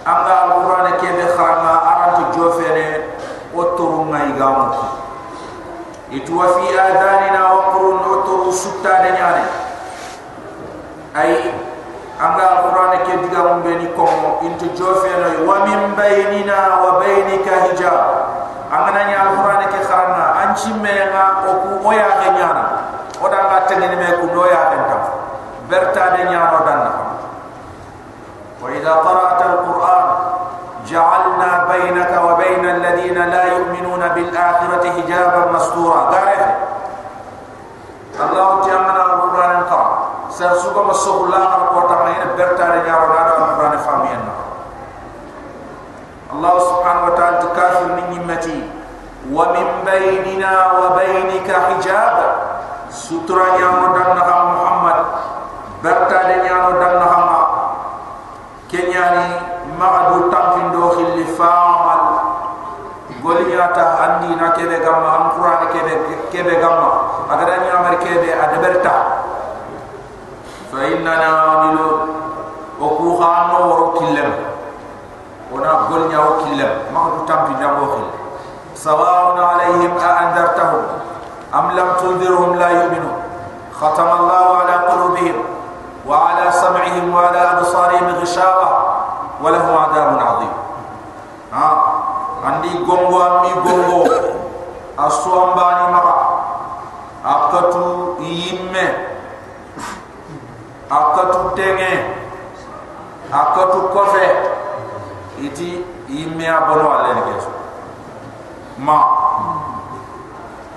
anga 0.07 0.35
alquran 0.47 0.95
kebe 1.03 1.27
kharama 1.35 1.75
arantu 1.83 2.39
jofene 2.39 3.03
o 3.51 3.63
itu 6.07 6.39
wa 6.39 6.47
fi 6.55 6.67
adanina 6.71 7.51
waqrun 7.51 7.99
utru 8.15 8.53
sutta 8.55 9.03
de 9.03 9.11
nyane 9.11 9.45
ay 11.19 11.51
anga 12.23 12.45
alquran 12.47 12.95
ke 13.03 13.27
diga 13.27 13.43
mun 13.43 13.59
be 13.67 13.75
ni 13.75 13.91
ko 13.99 14.07
into 14.47 14.71
jofe 14.79 15.11
no 15.19 15.51
wa 15.51 15.67
min 15.67 15.99
bainina 15.99 16.79
wa 16.79 17.03
bainika 17.03 17.67
hijab. 17.67 18.39
Anga 18.71 18.91
nani 18.95 19.15
alquran 19.19 19.67
ke 19.67 19.83
kharana 19.83 20.26
anchi 20.57 20.73
menga 20.81 21.45
oku 21.45 21.85
oya 21.85 22.09
ke 22.25 22.29
nyara 22.33 22.65
oda 23.21 23.39
nga 23.45 23.59
tengene 23.69 23.93
me 24.01 24.09
ku 24.25 24.27
noya 24.33 24.73
ke 24.73 24.77
ta 24.89 24.97
berta 25.69 26.05
de 26.17 26.23
nyara 26.33 26.59
dan 26.65 26.79
na 26.81 26.93
wa 28.65 28.69
idha 28.73 28.93
qara'ta 29.05 29.45
alquran 29.53 30.07
ja'alna 30.89 31.69
bainaka 31.69 32.17
wa 32.25 32.41
bayna 32.41 32.81
alladhina 32.81 33.29
la 33.29 33.43
yu'minuna 33.53 34.17
bil 34.17 34.33
akhirati 34.33 34.89
hijaban 34.97 35.53
mastura. 35.53 36.09
Gare. 36.09 36.39
Allah 38.17 38.49
ti 38.65 38.71
alquran 38.73 39.61
ta 39.69 39.83
sar 40.33 40.57
suko 40.57 40.89
masuhla 40.89 41.37
alquran 41.69 41.85
ta 41.85 41.97
ne 42.09 42.15
berta 42.33 42.65
de 42.73 42.79
nyara 42.89 43.29
alquran 43.45 43.77
famiyan 43.85 44.25
Allah 46.33 46.55
subhanahu 46.65 47.07
wa 47.13 47.15
ta'ala 47.15 47.37
tukafir 47.45 47.89
ni 48.01 48.03
nyimati 48.17 48.76
ومن 49.32 49.68
بيننا 49.86 50.54
وبينك 50.72 51.48
حجاب 51.52 52.16
سترى 52.90 53.48
يا 53.62 53.70
مدنها 53.82 54.38
محمد 54.54 55.06
برتا 55.84 56.20
رجال 56.28 56.66
دنها 56.80 57.22
kenyani 58.72 59.28
maga 59.76 60.16
du 60.16 60.32
tampin 60.32 60.72
do 60.72 60.96
khilli 60.96 61.28
faamal 61.36 62.04
golinyata 63.20 63.84
andi 64.00 64.32
na 64.40 64.56
kebe 64.56 64.80
gamma 64.80 65.10
am 65.20 65.26
qur'an 65.36 65.68
kebe 65.76 65.94
kebe 66.32 66.56
gamma 66.64 66.90
agada 67.28 67.60
ni 67.62 67.68
amar 67.68 67.96
kebe 68.00 68.32
adaberta 68.32 68.96
fa 70.72 70.80
innana 70.88 71.30
amilu 71.52 71.88
o 72.80 72.88
ku 72.96 73.20
khano 73.20 73.58
woro 73.68 73.86
killem 74.00 74.32
ona 75.52 75.92
golnya 75.92 76.20
o 76.24 76.32
killem 76.48 76.72
maga 76.96 77.10
du 77.12 77.20
tampin 77.28 77.60
do 77.60 77.68
khilli 77.92 78.10
سواء 78.77 79.41
عليهم 79.41 79.93
أأنذرتهم 79.99 80.83
أم 81.55 81.71
لم 81.71 81.89
تنذرهم 82.01 82.55
لا 82.61 82.69
يؤمنون. 82.69 83.17
ختم 83.81 84.09
الله 84.21 84.47
على 84.57 84.75
قلوبهم 84.89 85.37
وعلى 86.09 86.53
سمعهم 86.53 87.15
وعلى 87.15 87.41
أبصارهم 87.53 88.07
غشاوة 88.21 88.69
ولهم 89.43 89.73
عذاب 89.77 90.09
عظيم. 90.21 90.53
ها 91.53 91.71
عندي 92.45 92.85
غونغو 92.85 93.23
أمي 93.23 93.53
غونغو 93.65 94.01
أسوان 94.99 95.49
باني 95.57 95.93
مرا 95.93 96.17
أكتو 97.27 98.21
يمه 98.21 98.93
أكتو 100.93 101.49
تنه 101.57 102.15
أكتو 103.33 103.81
كفه 103.95 104.57
iti 105.37 105.85
yimme 106.09 106.49
a 106.49 106.65
الله 106.65 106.89
alla 106.97 107.56
ma 108.79 108.99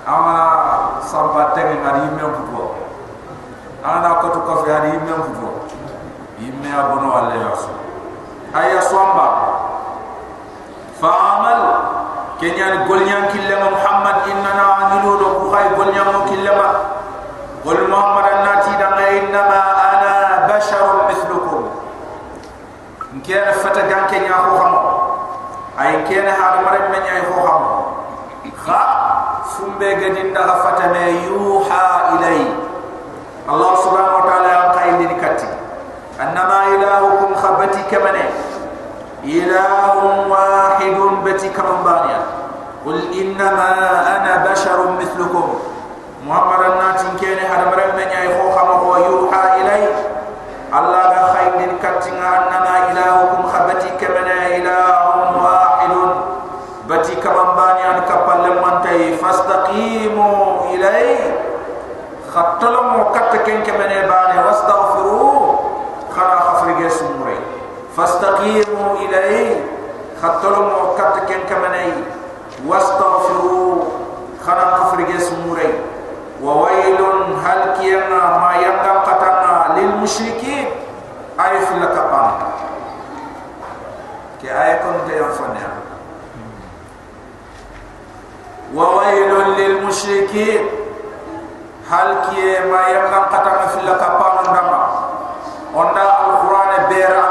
ama 0.08 0.36
samba 1.04 1.52
tenge 1.54 1.76
ngari 1.84 2.00
yimme 2.08 2.24
puto 2.32 2.64
ana 3.84 4.20
ko 4.24 4.26
to 4.32 4.40
ko 4.40 4.52
fi 4.64 4.68
ari 4.72 4.88
yimme 4.96 5.12
puto 5.20 5.48
yimme 6.40 6.68
a 6.72 6.82
bono 6.88 7.12
alle 7.12 7.36
yaso 7.36 7.68
aya 8.56 8.80
swamba 8.80 9.26
fa'amal 11.00 11.60
kenyan 12.40 12.88
golnyan 12.88 13.28
killama 13.36 13.68
muhammad 13.76 14.16
innana 14.32 14.64
amilu 14.88 15.20
do 15.20 15.28
ku 15.40 15.44
khay 15.52 15.68
golnyan 15.76 16.08
mo 16.08 16.24
killama 16.24 16.68
qul 17.60 17.78
muhammad 17.88 18.24
annati 18.32 18.72
da 18.80 18.88
inna 19.12 19.40
ma 19.44 19.60
ana 19.92 20.12
basharun 20.48 21.04
mithlukum 21.12 21.62
nkena 23.20 23.52
fata 23.60 23.84
gan 23.84 24.08
kenya 24.08 24.32
ko 24.48 24.50
xam 24.56 24.74
ay 25.80 26.04
kena 26.08 26.32
ha 26.32 26.60
mare 26.64 26.88
men 26.88 27.00
nyay 27.04 27.22
ko 27.28 27.36
xam 27.44 27.79
kha 28.64 28.82
sumbe 29.56 29.88
gadin 30.00 30.32
da 30.34 30.60
fata 30.60 30.92
ne 30.92 31.26
yuha 31.28 32.16
ilai. 32.16 32.44
Allah 33.50 33.72
subhanahu 33.82 34.20
wa 34.20 34.24
ta'ala 34.28 34.50
an 34.52 34.68
qayl 34.78 34.94
din 35.00 35.12
katti 35.18 35.48
annama 36.20 36.70
ilahukum 36.76 37.32
khabati 37.34 37.82
kamane 37.90 38.28
ilahun 39.26 40.28
wahidun 40.30 41.24
bati 41.24 41.48
kamambaniya 41.50 42.20
qul 42.84 43.00
innama 43.10 43.68
ana 44.20 44.44
basharun 44.44 45.00
mithlukum. 45.00 45.56
Muhammadan 46.20 46.76
natin 46.76 47.16
kene 47.16 47.48
hadamara 47.48 47.96
men 47.96 48.12
ay 48.12 48.28
kho 48.28 48.52
khama 48.52 48.74
ko 48.84 48.88
yuha 49.08 49.42
ilai. 49.64 49.88
Allah 50.70 50.99
فاستقيموا 68.39 68.95
إليه 68.97 69.63
خطلوا 70.23 70.65
موقت 70.69 71.19
كن 71.27 71.39
كمني 71.49 71.93
واستغفروا 72.67 73.83
خرا 74.47 74.75
خفرجه 74.75 75.17
سموري 75.19 75.73
وويل 76.43 77.01
هل 77.45 77.73
كينا 77.79 78.37
ما 78.39 78.51
ينقل 78.55 78.99
قطنا 78.99 79.75
للمشركين 79.79 80.67
أي 81.39 81.59
في 81.65 81.73
لكبان 81.73 82.31
كي 84.41 84.51
آية 84.51 84.75
كنت 84.75 85.13
ينفنها 85.13 85.69
وويل 88.75 89.33
للمشركين 89.57 90.65
هل 91.91 92.15
كي 92.29 92.59
ما 92.71 92.87
ينقل 92.87 93.35
قطنا 93.35 93.67
في 93.67 93.79
لكبان 93.81 94.43
دمار 94.43 95.05
onda 95.75 96.03
alquran 96.23 96.87
bera 96.89 97.28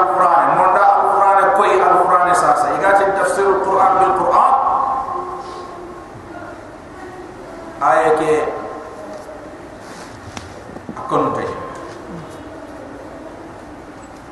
akon 11.10 11.34
tay 11.34 11.50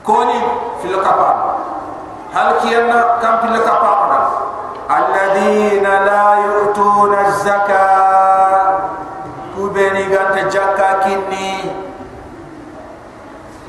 koni 0.05 0.37
fil 0.77 1.01
kapal. 1.01 1.57
Hal 2.29 2.61
kiyana 2.61 3.17
kam 3.17 3.41
fil 3.41 3.57
kapal 3.65 3.99
da 4.13 4.19
alladhina 4.85 5.93
la 6.05 6.25
yu'tuna 6.45 7.17
az-zakata 7.33 8.13
kubeni 9.57 10.05
ganta 10.13 10.45
jakka 10.53 11.01
kinni. 11.01 11.73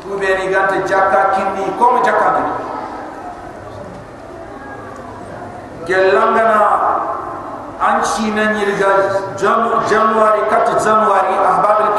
Kubeni 0.05 0.53
gante 0.53 0.85
jakka 0.85 1.33
kinni. 1.33 1.65
Kom 1.81 2.05
jakka 2.05 2.29
ni. 2.37 2.45
Gelangana 5.89 6.61
anchi 7.81 8.29
na 8.37 8.53
nyirga 8.53 8.93
jam 9.41 9.81
januari 9.89 10.45
kat 10.53 10.77
januari 10.77 11.35
ahbab 11.41 11.79
al 11.89 11.93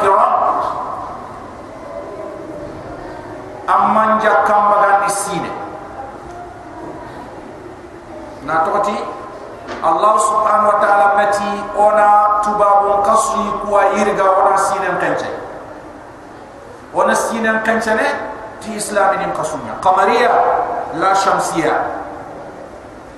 kiram 4.20 4.44
amman 4.44 4.46
jakka 4.46 4.56
magan 4.68 5.00
isine 5.08 5.50
na 8.46 8.64
tokati 8.64 8.96
allah 9.84 10.14
subhanahu 10.18 10.70
wa 10.74 10.78
ta'ala 10.80 11.06
mati 11.16 11.50
ona 11.76 12.08
tubabun 12.44 13.02
kasri 13.04 13.46
kuwa 13.64 13.82
irga 13.96 14.24
ona 14.24 14.56
sinen 14.58 14.96
kanche 15.00 15.30
ona 16.94 17.14
sinan 17.14 17.62
kancane 17.62 18.06
ti 18.60 18.74
islami 18.76 19.16
nim 19.24 19.32
qasunya 19.32 19.78
qamariya 19.80 20.30
la 20.98 21.14
shamsiya 21.14 21.74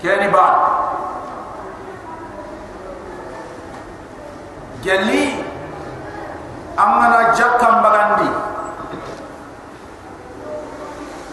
kani 0.03 0.29
ba 0.29 0.47
jalli 4.83 5.41
amana 6.77 7.33
jakam 7.39 7.81
bagandi 7.81 8.29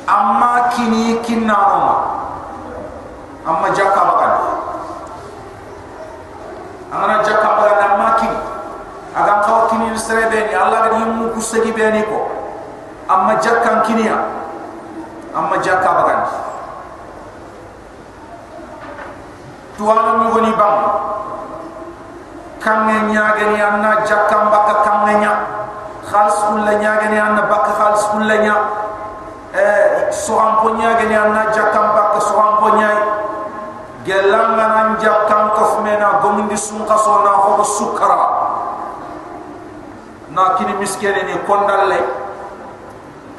amma 0.09 0.73
kini 0.73 1.21
kinna 1.21 1.53
roma 1.53 1.95
amma 3.45 3.67
jakka 3.77 4.01
bagandi 4.09 4.49
amana 6.89 7.15
jakka 7.21 7.49
bagandi 7.61 7.83
amma 7.85 8.09
kini. 8.17 8.39
Aga 9.09 9.41
kaw 9.41 9.65
kini 9.73 9.89
sere 9.97 10.29
ni 10.29 10.53
allah 10.53 10.85
ga 10.85 10.91
yimu 11.01 11.33
kusagi 11.33 11.73
beni 11.73 12.05
ko 12.05 12.29
amma 13.09 13.41
jakkan 13.41 13.81
kiniya 13.81 14.17
amma 15.33 15.57
jakka 15.65 15.89
bagan 15.89 16.21
tuwana 19.77 20.21
mi 20.21 20.25
woni 20.29 20.53
bam 20.53 20.77
kamme 22.61 23.09
nyaagani 23.09 23.57
anna 23.57 24.05
jakkam 24.05 24.53
baka 24.53 24.85
kamme 24.85 25.13
nya 25.25 25.33
khalis 26.05 26.37
kulla 26.53 26.77
nyaagani 26.77 27.17
anna 27.17 27.49
baka 27.49 27.71
khalis 27.81 28.03
kulla 28.13 28.35
nya 28.45 28.55
soham 30.11 30.61
po 30.61 30.67
nyaagani 30.75 31.15
anna 31.15 31.53
jakkam 31.53 31.93
baka 31.93 32.19
soham 32.21 32.53
po 32.59 32.67
nyaay 32.77 32.99
gelam 34.05 34.57
nan 34.57 34.97
jakkam 34.97 35.53
ko 35.53 35.63
fmena 35.77 36.19
gomindi 36.23 36.57
sun 36.57 36.85
qaso 36.85 37.21
na 37.23 37.31
ho 37.35 37.63
sukara. 37.63 38.19
Na 40.33 40.55
kini 40.57 40.73
miskene 40.77 41.25
ni 41.25 41.35
kondalle 41.45 41.99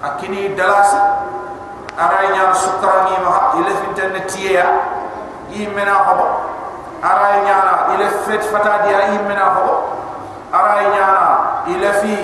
akini 0.03 0.55
dalasi 0.55 0.99
aray 1.99 2.35
nya 2.35 2.55
sukara 2.55 3.11
ni 3.11 3.15
ma 3.23 3.55
ile 3.59 3.73
fintene 3.85 4.21
tiya 4.27 4.67
imena 5.55 6.07
hobo. 6.07 6.27
Aray 7.01 7.43
nya 7.43 7.57
na 7.65 7.75
ile 7.97 8.07
fet 8.29 8.43
fata 8.53 8.87
dia 8.87 9.17
imena 9.19 9.59
hobo. 9.59 9.75
Aray 10.53 10.87
nya 10.93 11.07
na 11.07 11.27
ile 11.67 11.91
fi 12.03 12.15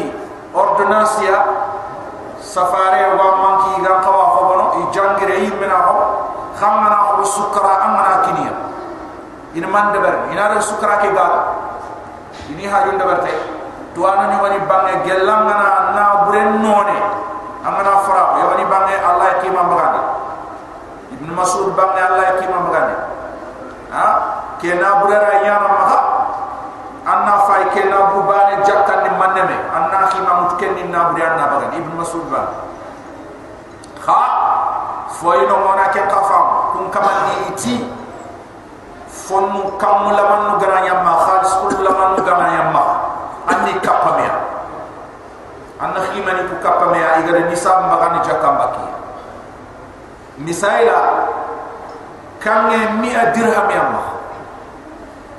ordonnancia 0.54 1.66
safare 2.40 2.85
wa 2.85 2.85
khamana 6.56 6.96
hobo 7.12 7.24
sukara 7.24 7.84
amana 7.84 8.24
kiniya. 8.26 8.54
Ina 9.56 9.68
man 9.68 9.92
deber 9.92 10.32
ina 10.32 10.52
re 10.52 10.60
sukara 10.60 10.98
ke 11.00 11.12
ga 11.12 11.26
ini 12.52 12.64
hajun 12.68 12.96
deber 12.98 13.20
te 13.24 13.32
tuana 13.94 14.28
ni 14.32 14.36
wani 14.40 14.58
bange 14.68 15.04
gelangana 15.04 15.92
na 15.96 16.04
buren 16.28 16.60
none. 16.64 16.98
Amana 17.66 17.98
fara 18.06 18.38
ya 18.38 18.46
wani 18.46 18.64
bange 18.70 18.94
allah 18.94 19.42
ki 19.42 19.50
ma 19.50 19.66
bagani 19.66 20.00
ibn 21.18 21.34
masud 21.34 21.74
bange 21.74 21.98
allah 21.98 22.38
ki 22.38 22.46
ma 22.46 22.58
bagani 22.62 22.94
ha? 23.90 24.06
Ke 24.62 24.70
na 24.78 25.02
burera 25.02 25.42
yana 25.42 25.66
ma 25.66 25.82
ha 25.90 25.98
anna 27.10 27.34
fay 27.50 27.66
ke 27.74 27.90
na 27.90 28.14
bu 28.14 28.22
bane 28.22 28.62
jakkan 28.62 29.02
ni 29.02 29.10
maneme 29.18 29.56
anna 29.74 30.06
ki 30.14 30.18
ma 30.22 30.46
mutken 30.46 30.78
ni 30.78 30.86
na 30.94 31.10
buri 31.10 31.26
anna 31.26 31.58
bagani 31.58 31.82
ibn 31.82 31.90
masud 31.98 32.22
ba. 32.30 32.54
Ha 34.06 34.20
foy 35.08 35.46
no 35.46 35.56
mona 35.62 35.88
ke 35.94 36.02
qafam 36.10 36.74
kun 36.74 36.90
kamani 36.90 37.54
iti 37.54 37.86
fonu 39.06 39.78
kamula 39.78 40.22
manu 40.26 40.52
garanya 40.58 41.02
ma 41.02 41.14
khalis 41.26 41.52
kullu 41.62 41.90
manu 41.90 42.20
garanya 42.22 42.70
ma. 42.74 42.84
Anni 43.46 43.78
kapamia 43.78 44.34
anna 45.78 46.02
khimani 46.10 46.50
ku 46.50 46.58
kappa 46.58 46.90
me 46.90 46.98
igare 46.98 47.46
nisab 47.46 47.86
magani 47.86 48.18
jakam 48.26 48.58
baki. 48.58 48.86
Misaila 50.42 51.30
kange 52.42 52.98
mi'a 52.98 53.30
dirham 53.30 53.70
yamma 53.70 54.02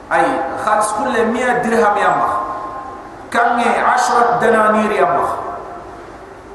ay 0.07 0.23
khalis 0.63 0.89
kulle 0.95 1.21
mi'a 1.35 1.59
dirham 1.59 1.95
yamma 1.99 2.29
kange 3.27 3.67
ashrat 3.67 4.39
dananir 4.39 4.95
yamma 4.95 5.27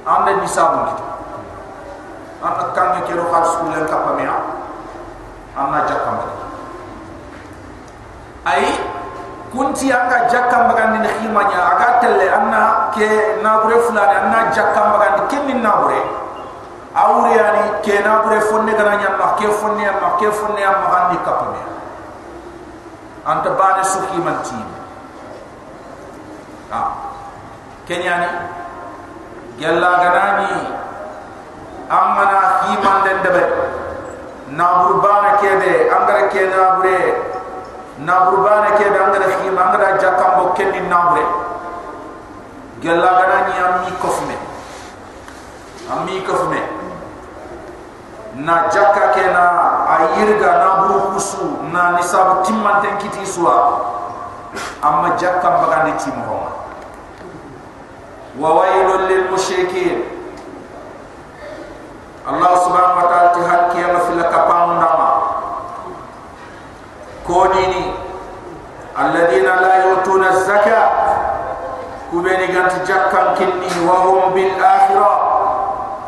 anda 0.09 0.41
nisab 0.41 0.89
gitu 0.89 1.12
anna 2.43 2.65
kange 2.75 3.01
kero 3.07 3.25
khalis 3.31 3.53
kulle 3.63 3.79
kappa 3.87 4.13
me 4.19 4.25
anna 5.55 5.79
jakam 5.87 6.15
baki 6.21 6.43
ay 8.43 8.65
kunti 9.53 9.93
anga 9.93 10.27
jakam 10.33 10.73
bagandi 10.73 11.05
ni 11.05 11.11
khimanya? 11.21 11.77
Aga 11.77 12.01
telle 12.01 12.27
anna 12.33 12.89
ke 12.91 13.39
nabure 13.45 13.77
fulani 13.85 14.17
anna 14.17 14.49
jakam 14.49 14.97
bagandi 14.97 15.23
kenni 15.29 15.55
nabure. 15.61 16.01
Awre 16.97 17.33
yani 17.37 17.65
ke 17.85 18.01
nabure 18.01 18.41
fonne 18.49 18.73
gana 18.73 18.97
nyamma 18.97 19.37
ke 19.37 19.49
fonne 19.49 19.85
amma 19.85 20.17
ke 20.17 20.29
fonne 20.33 20.61
amma 20.61 20.89
gandi 20.89 21.17
kapame 21.25 21.63
anta 23.29 23.51
bane 23.53 23.85
suki 23.85 24.19
manti. 24.25 24.57
Ha 26.73 26.81
kenyani 27.85 28.29
gella 29.61 29.91
ganani 30.01 30.53
amma 31.99 32.25
na 32.33 32.41
khimande 32.61 33.11
ndebe 33.21 33.45
nabur 34.57 35.01
bana 35.05 35.37
kebe 35.41 35.91
angara 35.93 36.29
ke 36.33 36.41
nabure. 36.53 36.99
Naburbane 38.03 38.75
ke 38.79 38.89
be 38.91 38.99
angara 38.99 39.29
khim 39.39 39.57
angara 39.59 39.99
jakambo 40.01 40.53
kenni 40.57 40.81
nabure. 40.89 41.23
Gella 42.81 43.11
gana 43.21 43.37
ni 43.49 43.55
ammi 43.63 43.93
kofme. 44.03 44.37
Ammi 45.93 46.23
kofme. 46.27 46.61
Na 48.43 48.67
jakka 48.73 49.13
ke 49.15 49.23
na 49.31 49.45
ayirga 49.93 50.51
na 50.65 50.69
buru 50.83 51.01
kusu 51.15 51.69
na 51.73 51.93
nisabu 51.93 52.43
timmanten 52.43 52.97
kiti 52.99 53.27
suwa 53.27 53.81
amma 54.83 55.11
jakkam 55.21 55.61
bagandi 55.63 55.93
timo 56.01 56.49
wa 58.41 58.51
waylul 58.57 59.05
lil 59.07 59.29
mushrikin 59.31 60.01
Allah 62.23 62.53
subhanahu 62.63 62.99
wa 63.03 63.07
ta'ala 63.11 63.31
tihal 63.35 63.63
kiyama 63.75 63.99
fila 64.07 64.25
kapamu 64.31 64.73
nama. 64.79 65.09
Kodini 67.27 67.91
alladhina 68.95 69.59
la 69.59 69.75
yutuna 69.91 70.31
zaka 70.47 70.81
kubeni 72.13 72.47
ganti 72.55 72.79
jakkan 72.87 73.35
kini 73.35 73.67
wahum 73.89 74.37
bil 74.37 74.53
akhira 74.61 75.13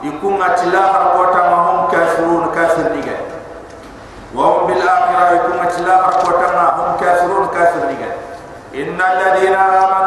ikunga 0.05 0.53
tilaha 0.61 0.93
rakota 1.01 1.41
mahum 1.49 1.79
kafirun 1.89 2.45
kafir 2.53 2.93
niga 2.93 3.17
kan? 3.17 3.41
wahum 4.37 4.69
bil 4.69 4.83
akhira 4.85 5.25
ikunga 5.41 5.67
tilaha 5.73 6.03
rakota 6.13 6.49
mahum 6.53 6.89
kafirun 7.01 7.47
kafir 7.49 7.83
niga 7.89 8.11
kan? 8.13 8.21
inna 8.77 9.05
alladhina 9.17 9.61
amanu 9.65 10.04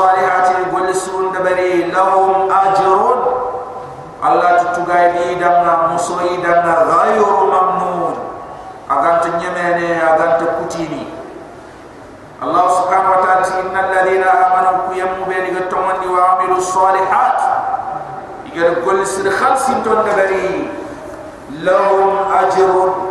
الصالحات 0.00 0.48
يقول 0.66 0.94
سون 0.94 1.32
دبري 1.32 1.82
لهم 1.82 2.50
أجرون 2.52 3.18
Allah 4.16 4.58
tutugai 4.58 5.12
di 5.12 5.36
dana 5.38 5.92
musoi 5.92 6.40
dana 6.40 6.88
ghayru 6.88 7.46
mamnun 7.52 8.16
aganta 8.88 9.38
nyemene 9.38 10.00
aganta 10.02 10.56
kutini 10.56 11.04
Allah 12.40 12.64
subhanahu 12.80 13.12
wa 13.12 13.20
ta'ala 13.22 13.44
innal 13.60 13.88
ladina 13.92 14.28
amanu 14.50 14.88
ku 14.88 14.96
yamu 14.96 15.28
be 15.28 15.36
ni 15.46 15.50
gatomandi 15.54 16.08
wa 16.08 16.40
amilu 16.40 16.58
salihat 16.58 17.38
igar 18.50 18.80
gol 18.82 19.04
sir 19.04 19.28
khalsin 19.30 19.84
ton 19.84 20.00
dagari 20.02 20.74
lahum 21.60 22.26
ajrun 22.40 23.06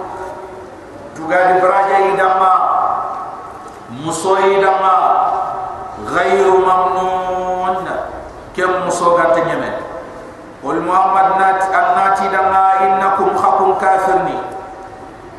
غير 6.14 6.46
ممنون. 6.50 7.86
كم 8.56 8.86
مصوغات 8.86 9.38
نيمن؟ 9.38 9.74
قل 10.64 10.76
محمد 10.80 11.28
نات 11.38 11.62
الناتي 11.62 12.28
دنا 12.28 12.64
إنكم 12.84 13.36
خكم 13.36 13.68
كافرني. 13.80 14.38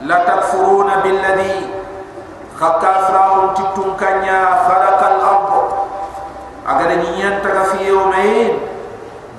لا 0.01 0.17
تكفرون 0.25 0.89
بالذي 1.03 1.69
خكافرون 2.59 3.53
تتون 3.53 3.89
كنيا 3.99 4.41
خلق 4.67 5.01
الأرض. 5.13 5.51
اگر 6.67 6.89
نيان 7.03 7.41
تغفي 7.43 7.87
يومين 7.87 8.59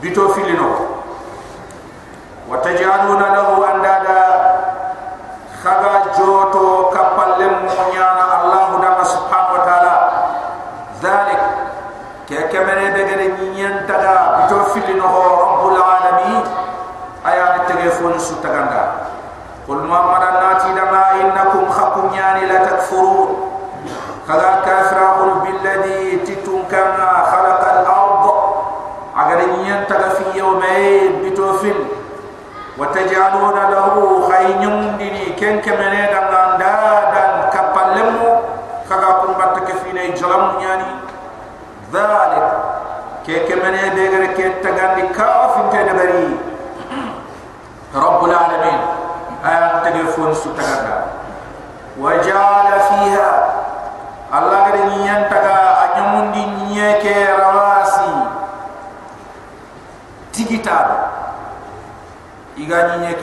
بتوفيلنو. 0.03 0.71
وتجعلون 2.51 3.23
له 3.37 3.49
أندادا 3.75 3.92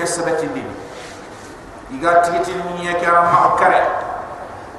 sabati 0.09 0.49
iga 1.89 2.21
tigiti 2.21 2.53
ni 2.53 2.85
nya 2.85 2.93
ke 3.01 3.05
ram 3.09 3.25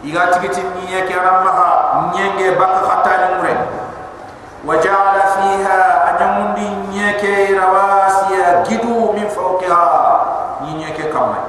iga 0.06 0.22
tigiti 0.30 0.62
ni 0.62 0.82
nya 0.90 1.02
ke 1.06 1.14
ram 1.14 1.42
ma 1.42 1.50
ha 1.50 1.70
nyenge 2.14 2.54
bak 2.54 2.86
khata 2.86 3.12
ni 3.18 3.28
mure. 3.38 3.54
Wajala 4.60 5.24
fiha 5.40 5.80
anamundi 6.12 6.68
nya 6.92 7.16
ke 7.18 7.56
rawasiya 7.56 8.62
gidu 8.68 9.16
min 9.16 9.26
fawqiha 9.26 9.84
ni 10.62 10.86
ke 10.94 11.08
kamai 11.10 11.40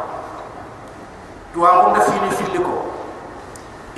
tu 1.51 1.59
aku 1.59 1.91
na 1.91 1.99
fini 1.99 2.31
filiko 2.31 2.87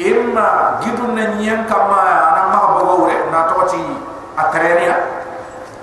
imma 0.01 0.81
gidu 0.81 1.13
na 1.13 1.37
nya 1.37 1.61
kama 1.69 2.01
anam 2.33 2.57
ma 2.57 3.05
re 3.05 3.17
na 3.29 3.45
toti 3.53 3.85
akareria 4.33 4.97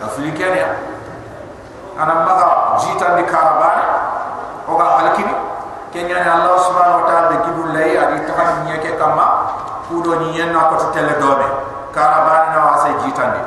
afrikania 0.02 0.74
anam 1.94 2.26
maha 2.26 2.74
jita 2.82 3.14
ni 3.16 3.24
karaba 3.30 3.69
kenya 5.90 6.22
Allah 6.22 6.54
subhanahu 6.62 7.02
wa 7.02 7.06
ta'ala 7.10 7.34
gidu 7.50 7.62
lay 7.74 7.98
adi 7.98 8.22
tahan 8.26 8.66
nyeke 8.66 8.94
kama 8.94 9.26
kudo 9.90 10.22
ni. 10.22 10.38
Yenna 10.38 10.70
ko 10.70 10.78
tele 10.94 11.18
dobe 11.18 11.46
karabani 11.90 12.54
na 12.54 12.58
wase 12.70 12.90
jitandi 13.02 13.42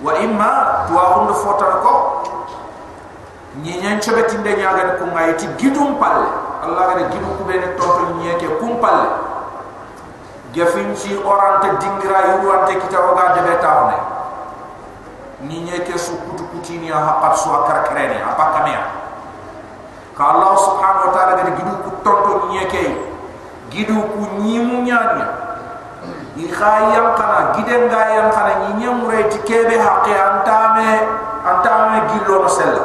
wa 0.00 0.12
imma 0.18 0.50
tuwa 0.88 1.02
hundu 1.16 1.34
ko 1.84 1.94
ni 3.60 3.76
nyen 3.80 4.00
chobe 4.00 4.24
tinde 4.28 4.56
nyaga 4.56 4.96
ko 4.96 5.04
ngayti 5.12 5.46
gidum 5.60 6.00
palle 6.00 6.28
Allah 6.64 6.96
ga 6.96 7.04
gidu 7.12 7.28
ku 7.36 7.44
bene 7.44 7.76
tonto 7.76 8.16
nyeke 8.20 8.56
kum 8.56 8.80
palle 8.80 9.08
gefin 10.56 10.96
ci 10.96 11.12
orante 11.20 11.76
dingira 11.76 12.40
yu 12.40 12.48
ante 12.52 12.80
kita 12.80 12.96
oga 13.00 13.36
de 13.36 13.40
betawne 13.44 13.96
ni. 15.44 15.60
Nyeke 15.68 15.98
su 16.00 16.16
kutu 16.24 16.44
kutini 16.48 16.88
ha 16.88 17.00
haqat 17.04 17.36
su 17.36 17.52
akara 17.52 17.84
krene 17.84 18.16
apakamea 18.24 19.05
Allah 20.16 20.56
subhanahu 20.56 21.08
wa 21.08 21.12
ta'ala 21.12 21.32
gadi 21.44 21.52
gidu 21.60 21.72
ku 21.84 21.90
tonto 22.00 22.48
nyeke 22.48 22.84
gidu 23.68 24.00
ku 24.16 24.40
nyimu 24.40 24.80
nyanya 24.88 25.28
i 26.40 26.48
khayam 26.48 27.12
kana 27.16 27.52
giden 27.52 27.84
ga 27.92 28.00
yam 28.16 28.28
kana 28.32 28.64
nyinyam 28.64 29.04
re 29.12 29.28
ti 29.28 29.36
kebe 29.44 29.76
haqqi 29.76 30.16
antame 30.16 31.04
antame 31.44 31.96
gillo 32.12 32.44
no 32.44 32.48
sella 32.48 32.84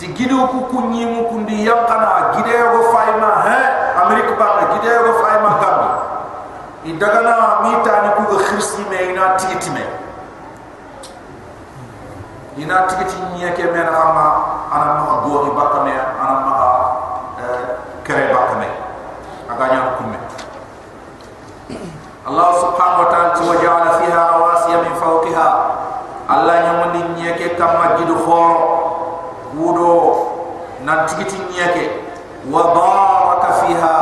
ti 0.00 0.08
gidu 0.16 0.40
ku 0.48 0.72
ku 0.72 0.88
nyimu 0.88 1.28
ku 1.28 1.44
ndi 1.44 1.64
yam 1.68 1.84
kana 1.84 2.32
gide 2.32 2.56
go 2.72 2.80
fayma 2.96 3.44
he 3.44 3.60
amerika 4.08 4.32
ba 4.40 4.72
gide 4.72 4.92
go 5.04 5.12
fayma 5.20 5.50
gambi 5.60 5.88
i 6.88 6.90
dagana 6.96 7.60
mi 7.60 7.76
tani 7.84 8.08
ku 8.16 8.22
go 8.32 8.36
khirsi 8.40 8.88
me 8.88 9.12
ina 9.12 9.36
tigitime 9.36 10.03
ina 12.64 12.88
tigiti 12.88 13.20
nya 13.36 13.52
ke 13.52 13.68
mena 13.68 13.92
kama 13.92 14.26
ana 14.72 15.04
ma 15.04 15.14
gori 15.20 15.52
bakame 15.52 15.92
ana 15.92 16.34
ma 16.48 16.56
eh, 17.36 17.64
kere 18.00 18.32
bakame 18.32 18.68
aga 19.52 19.64
nya 19.68 19.80
kumme 20.00 20.18
Allah 22.24 22.56
subhanahu 22.56 23.04
wa 23.04 23.08
ta'ala 23.12 23.36
wa 23.36 23.56
ja'ala 23.60 23.90
fiha 24.00 24.20
rawasiya 24.32 24.80
min 24.80 24.96
fawqiha. 24.96 25.48
Allah 26.24 26.56
nya 26.64 26.72
mandi 26.80 27.04
nya 27.20 27.36
ke 27.36 27.52
kama 27.52 28.00
gidu 28.00 28.16
khoro 28.16 28.64
wudo 29.52 29.92
nan 30.88 31.04
tigiti 31.04 31.36
nya 31.52 31.68
ke 31.76 31.84
wa 32.48 32.72
baraka 32.72 33.60
fiha. 33.60 33.98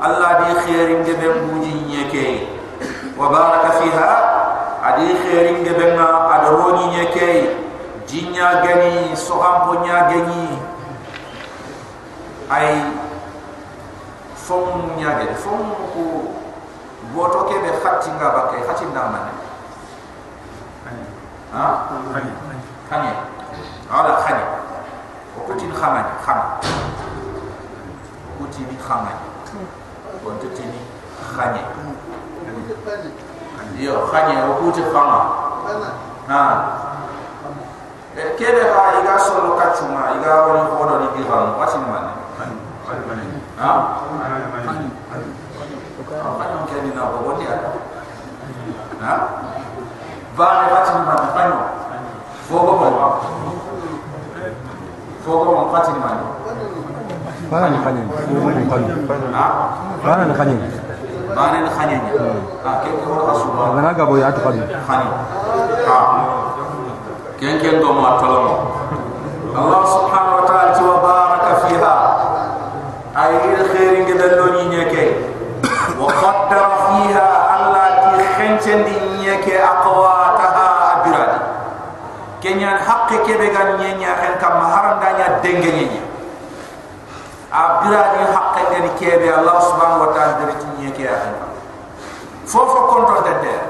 Allah 0.00 0.48
di 0.48 0.64
khairin 0.64 1.04
de 1.04 1.12
be 1.12 1.28
buji 1.44 1.76
nya 1.84 2.08
ke 2.08 2.24
wa 3.20 3.28
baraka 3.28 3.84
fiha. 3.84 4.10
Adi 4.80 5.12
khairin 5.20 5.60
de 5.60 5.76
be 5.76 5.92
ma 5.92 6.40
adroni 6.40 6.88
nya 6.88 7.04
ke 7.12 7.65
jinya 8.06 8.62
gani 8.62 9.12
soham 9.18 9.70
punya 9.70 10.06
gani 10.10 10.58
ai 12.50 12.94
fom 14.34 14.94
nya 14.94 15.18
gani 15.18 15.34
fom 15.34 15.74
ko 15.90 16.30
boto 17.10 17.50
ke 17.50 17.58
be 17.58 17.70
khatti 17.82 18.10
nga 18.14 18.28
ba 18.30 18.42
ke 18.54 18.62
man. 18.94 19.26
Ha? 21.52 21.66
Khani. 22.12 22.30
Khani. 22.90 23.10
Ala 23.90 24.12
khani. 24.22 24.44
O 25.36 25.40
ko 25.46 25.52
tin 25.54 25.72
khamani 25.72 26.12
kham 26.24 26.38
ko 28.38 28.44
tin 28.52 28.68
khamani 28.76 29.26
ko 30.22 30.30
to 30.40 30.48
tin 30.54 30.70
khani. 31.34 31.62
Yo 33.78 34.06
khani 34.10 34.34
o 34.36 34.52
ko 34.60 34.70
tin 34.70 34.86
khama 34.92 35.18
ha 36.28 36.85
kede 38.16 38.62
ba 38.72 38.96
iga 39.00 39.14
solo 39.20 39.60
kachuma 39.60 40.16
iga 40.16 40.48
woni 40.48 40.62
hodo 40.72 40.94
ni 41.04 41.08
diga 41.20 41.36
mo 41.52 41.60
wasin 41.60 41.84
man 41.84 42.04
ha 43.60 43.68
kanyo 46.40 46.60
kedi 46.64 46.90
na 46.96 47.12
bo 47.12 47.18
bodi 47.28 47.44
ada 47.44 47.70
ha 49.04 49.12
ba 50.32 50.46
ne 50.64 50.66
wasin 50.72 51.00
man 51.04 51.20
kanyo 51.36 51.58
fogo 52.48 52.72
bo 52.80 52.88
fogo 55.24 55.48
mo 55.52 55.62
wasin 55.72 55.98
man 56.00 56.18
Mana 57.46 57.70
ni 57.70 57.78
kanyen? 57.78 58.08
ha 59.30 59.44
Mana 60.02 60.22
ni 60.26 60.34
kanyen? 60.34 60.58
ba 61.36 61.42
ne 61.52 61.58
kanyen 61.68 62.00
ha 62.64 62.70
ke 62.82 62.88
ko 62.96 63.12
asuba 63.28 63.76
Mana 63.76 63.92
gabo 63.92 64.16
ya 64.18 64.32
tu 64.32 64.40
kanyen? 64.40 64.66
kanyen 64.88 65.12
ha 65.84 66.45
ay 73.16 73.32
il 73.48 73.60
khairin 73.72 74.04
ge 74.04 74.14
dal 74.20 74.36
ni 74.60 74.76
nyeke 74.76 75.04
wa 75.96 76.08
qaddara 76.20 76.68
fiha 76.84 77.28
Allah 77.56 77.86
ti 78.12 78.24
khenchen 78.36 78.84
di 78.84 78.96
nyeke 79.24 79.56
aqwataha 79.56 80.66
abiradi 81.00 81.40
kenyan 82.44 82.76
haqqe 82.76 83.24
ke 83.24 83.32
be 83.40 83.48
gan 83.56 83.80
nyenya 83.80 84.12
khen 84.20 84.36
kam 84.36 84.60
maharam 84.60 85.00
danya 85.00 85.40
denge 85.40 85.64
nyenya 85.64 86.04
abiradi 87.48 88.20
haqqe 88.36 88.62
ge 88.68 88.78
ni 88.84 88.90
kebe 89.00 89.28
Allah 89.32 89.64
subhanahu 89.64 90.04
wa 90.04 90.10
ta'ala 90.12 90.32
dari 90.44 90.54
ti 90.60 90.68
nyeke 90.76 91.02
ya 91.08 91.16
khen 91.16 91.36
fofo 92.44 92.84
kontrol 92.92 93.24
de 93.24 93.34
ter 93.40 93.60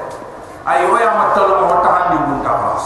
ay 0.67 0.83
waya 0.91 1.15
ma 1.15 1.31
tolo 1.31 1.63
mo 1.63 1.79
tahandi 1.79 2.19
bunta 2.19 2.51
fas 2.51 2.83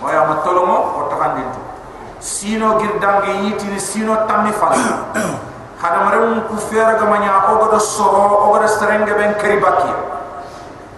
waya 0.00 0.24
ma 0.32 0.40
tolomo 0.40 0.96
o 0.96 1.00
takandintu 1.12 1.60
sino 2.20 2.78
girdange 2.78 3.30
yitini 3.46 3.78
sino 3.80 4.26
tammi 4.26 4.52
fal 4.52 4.74
hada 5.82 5.98
maram 6.06 6.42
ku 6.50 6.56
fere 6.58 6.98
ga 6.98 7.06
manya 7.06 7.46
ogo 7.54 7.70
do 7.70 7.78
soro 7.78 8.50
ogo 8.50 8.58
do 8.62 8.68
serenge 8.68 9.12
ben 9.14 9.34
kari 9.38 9.58
bakki 9.62 9.92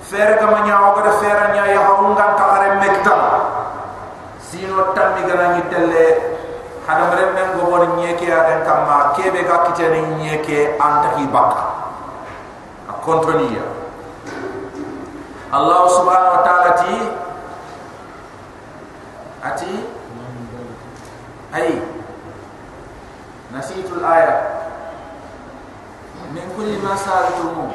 fere 0.09 0.41
ga 0.41 0.49
manya 0.51 0.81
ogo 0.89 1.05
do 1.05 1.13
fere 1.21 1.53
nya 1.53 1.65
ya 1.69 1.81
hawunga 1.85 2.27
ta 2.41 2.45
are 2.57 2.69
mekta 2.81 3.15
sino 4.41 4.93
tammi 4.97 5.29
ga 5.29 5.35
nani 5.37 5.63
telle 5.69 6.07
hada 6.89 7.03
maram 7.13 7.35
men 7.37 7.49
go 7.59 7.69
bon 7.69 7.85
nye 8.01 8.17
ke 8.17 8.33
ade 8.33 8.65
kamma 8.65 9.13
kebe 9.17 9.45
ga 9.45 9.65
kitene 9.69 10.01
nye 10.17 10.41
anta 10.81 11.17
hi 11.21 11.27
bakka 11.29 11.65
a 12.89 12.93
kontroliya. 13.05 13.63
Allah 15.51 15.83
subhanahu 15.91 16.35
wa 16.39 16.43
ta'ala 16.47 16.71
ti 16.79 16.95
ati 19.43 19.73
أي 21.56 21.82
نسيت 23.54 23.86
الآية 23.92 24.48
من 26.34 26.42
كل 26.58 26.88
ما 26.88 26.96
سألتموه 26.96 27.72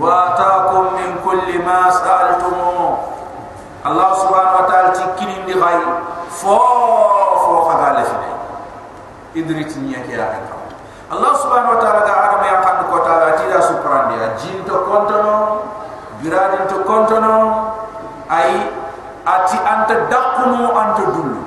وآتاكم 0.00 0.84
من 0.94 1.10
كل 1.24 1.64
ما 1.64 1.90
سألتموه 1.90 2.98
الله 3.86 4.14
سبحانه 4.14 4.52
وتعالى 4.64 4.88
تكين 4.92 5.46
دي 5.46 5.60
غاي 5.60 5.78
فو 6.30 6.58
فو 7.44 7.60
خغال 7.68 8.04
فيني 8.04 8.32
إدريت 9.44 9.78
نيك 9.78 10.08
يا 10.08 10.24
أخي 10.24 10.40
الله 11.12 11.32
سبحانه 11.36 11.70
وتعالى 11.70 12.00
قال 12.00 12.18
آدم 12.24 12.44
يا 12.44 12.60
قند 12.60 12.90
كوتالا 12.90 13.36
تيدا 13.36 13.60
سوبران 13.60 14.08
دي 14.08 14.16
جين 14.42 14.64
تو 14.66 14.78
كونتونو 14.86 15.56
بيرادين 16.22 16.68
تو 16.68 16.84
كونتونو 16.88 17.52
أي 18.32 18.84
ati 19.24 19.56
anta 19.56 19.94
dakunu 20.12 20.68
anta 20.76 21.02
dullu 21.08 21.40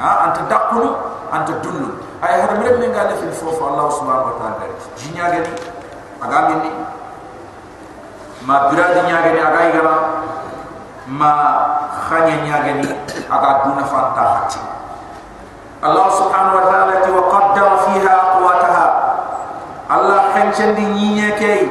ha 0.00 0.08
anta 0.28 0.42
dakunu 0.50 0.90
anta 1.32 1.52
dullu 1.62 1.94
ay 2.22 2.40
hada 2.42 2.58
mere 2.58 2.76
men 2.78 2.90
ngale 2.90 3.14
fil 3.22 3.32
fofu 3.32 3.62
allah 3.64 3.86
subhanahu 3.92 4.34
wa 4.34 4.36
ta'ala 4.40 4.66
jinya 4.98 5.24
gani 5.30 5.50
aga 6.22 6.38
minni 6.50 6.70
ma 8.46 8.68
biradi 8.70 9.00
nya 9.06 9.18
gani 9.22 9.40
aga 9.40 9.60
igala 9.70 9.94
ma 11.06 11.32
khanya 12.10 12.36
nya 12.42 12.56
gani 12.66 12.86
aga 13.30 13.50
duna 13.64 13.84
fanta 13.86 14.24
hati 14.42 14.60
allah 15.86 16.06
subhanahu 16.18 16.58
wa 16.58 16.64
ta'ala 16.66 16.94
ti 17.04 17.10
wa 17.14 17.24
qaddara 17.30 17.76
fiha 17.86 18.12
aqwataha 18.26 18.86
allah 19.86 20.18
khanchandi 20.34 20.82
nyinya 20.82 21.30
kay 21.38 21.70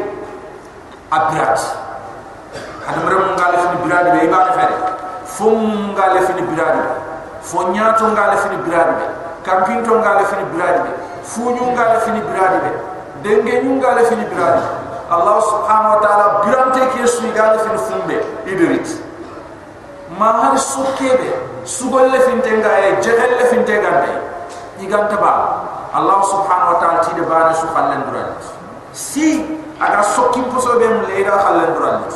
abirat 1.11 1.59
hada 2.87 2.99
mare 3.03 3.15
mun 3.19 3.31
ngale 3.35 3.55
fini 3.59 3.77
biradi 3.83 4.09
be 4.13 4.19
ibade 4.29 4.51
fere 4.55 4.75
fo 5.25 5.45
mun 5.51 5.91
ngale 5.97 6.19
fini 6.23 6.43
biradi 6.47 6.83
fo 7.45 7.69
nyaato 7.69 8.07
ngale 8.13 8.35
fini 8.41 8.57
biradi 8.65 8.93
be 8.99 9.05
kampin 9.45 9.83
to 9.85 9.91
ngale 10.01 10.25
fini 10.25 10.43
biradi 10.53 10.79
be 10.85 10.91
fuñu 11.31 11.65
ngale 11.77 11.97
fini 12.05 12.21
biradi 12.27 12.57
be 12.65 12.71
denge 13.23 13.53
ñu 13.63 13.71
ngale 13.77 14.01
fini 14.09 14.25
biradi 14.25 14.65
allah 15.09 15.37
subhanahu 15.41 15.93
wa 15.95 15.99
ta'ala 16.01 16.25
birante 16.45 16.81
ke 16.97 17.05
su 17.07 17.23
ngale 17.29 17.57
fini 17.61 17.77
fumbe 17.77 18.17
idrit 18.49 18.87
ma 20.17 20.31
har 20.41 20.57
sokebe 20.57 21.29
sugol 21.65 22.09
le 22.09 22.19
ngaye 22.57 23.01
jehel 23.01 23.31
le 23.37 23.45
finte 23.49 23.73
gande 23.81 24.11
iganta 24.81 25.15
ba 25.17 25.33
allah 25.93 26.19
subhanahu 26.25 26.73
wa 26.73 26.79
ta'ala 26.81 26.99
tide 27.05 27.21
bana 27.29 27.53
su 27.53 27.67
khallen 27.73 28.01
durant 28.09 28.41
si 28.93 29.45
aga 29.79 30.01
sokki 30.03 30.41
poso 30.53 30.77
be 30.79 30.87
mu 30.87 31.05
leida 31.07 31.37
khallen 31.41 31.73
durant 31.77 32.11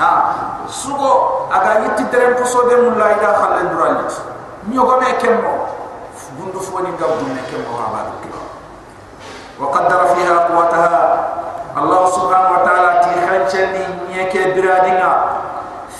ah 0.00 0.49
sugo 0.68 1.46
aga 1.52 1.84
yitti 1.86 2.04
terem 2.10 2.34
poso 2.36 2.66
be 2.68 2.74
mu 2.76 2.90
leida 2.98 3.32
khallen 3.38 3.68
durant 3.70 4.12
nyogo 4.68 5.00
me 5.00 5.14
kemmo 5.16 5.54
bundu 6.36 6.60
fo 6.60 6.80
ni 6.80 6.90
gaw 6.98 7.14
ne 7.24 7.42
ke 7.48 7.56
mo 7.64 7.78
haba 7.78 8.10
do 8.20 8.28
wa 9.60 9.68
qaddara 9.68 10.16
fiha 10.16 10.36
quwwataha. 10.48 11.02
Allah 11.70 12.02
subhanahu 12.10 12.56
wa 12.58 12.62
ta'ala 12.66 12.90
ti 13.04 13.12
khanchani 13.14 13.84
nyeke 14.10 14.56
biradinga. 14.58 15.12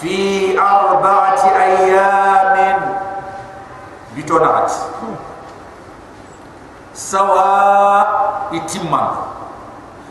Fi 0.01 0.57
arba'ati 0.57 1.49
ayamin 1.53 2.79
bitonat 4.17 4.73
sawa 6.97 7.53
itimman 8.51 9.13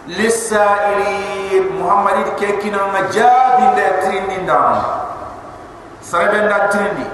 lisailin 0.07 1.65
muhammad 1.79 2.35
ke 2.39 2.57
kina 2.61 2.87
majabi 2.93 3.65
le 3.77 3.87
trindi 4.03 4.37
ndam 4.43 4.79
sarabenda 6.01 6.69
trindi 6.71 7.05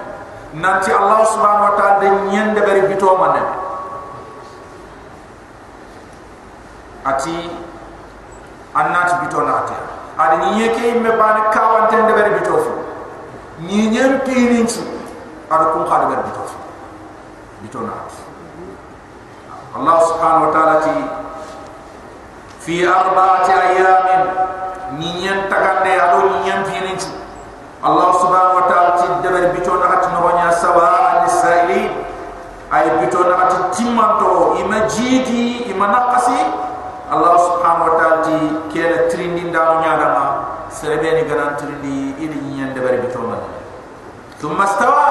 nanti 0.55 0.91
Allah 0.91 1.25
subhanahu 1.27 1.67
wa 1.67 1.75
ta'ala 1.75 1.99
de 1.99 2.09
nyende 2.31 2.61
bari 2.63 2.81
bito 2.87 3.11
manne 3.19 3.43
ati 7.05 7.35
annat 8.73 9.09
bito 9.21 9.39
nati 9.43 9.75
adi 10.17 10.35
ni 10.41 10.49
yeke 10.63 10.95
imme 10.95 11.11
bane 11.19 11.41
kawante 11.51 11.95
de 11.99 12.13
bari 12.15 12.31
bito 12.39 12.55
fu 12.63 12.71
pinin 14.25 14.67
su 14.67 14.81
ada 15.51 15.65
kum 15.75 15.83
khade 15.83 16.05
bari 16.07 16.23
bito 16.23 16.43
fu 16.47 16.57
bito 17.61 17.79
nati 17.83 18.19
Allah 19.75 19.97
subhanahu 20.07 20.45
wa 20.47 20.51
ta'ala 20.55 20.75
ti 20.87 20.93
fi 22.65 22.81
arba'ati 22.81 23.53
ayamin. 23.53 24.23
Ni 24.97 25.21
nyem 25.21 25.49
tagade 25.51 25.91
ado 25.97 26.29
ni 26.29 26.49
nyem 26.49 26.61
pinin 26.65 26.95
su 26.95 27.11
Allah 27.83 28.15
subhanahu 28.15 28.63
wa 28.63 28.65
ta'ala 28.65 28.91
ti 29.01 29.05
deber 29.21 29.51
bito 29.51 29.75
na 29.75 29.91
hat 29.91 30.07
no 30.13 30.23
nya 30.33 30.49
sawa 30.53 31.21
al-sa'ili 31.21 31.89
ay 32.71 32.85
bito 33.03 33.21
na 33.27 33.35
hat 33.43 33.75
timanto 33.75 34.55
ima 34.61 34.87
jidi 34.87 35.67
ima 35.67 35.91
naqasi 35.91 36.37
Allah 37.11 37.33
subhanahu 37.37 37.91
wa 37.91 37.95
ta'ala 37.99 38.17
ti 38.23 38.37
kela 38.71 39.09
trindi 39.11 39.51
nda 39.51 39.83
nya 39.83 39.99
dama. 39.99 40.25
Serebe 40.71 41.21
ni 41.21 41.23
ganan 41.27 41.59
trindi 41.59 42.15
ini 42.17 42.37
nyen 42.55 42.71
deber 42.71 42.95
bito 43.03 43.19
na 43.25 43.41
thumma 44.39 44.65
stawa. 44.69 45.07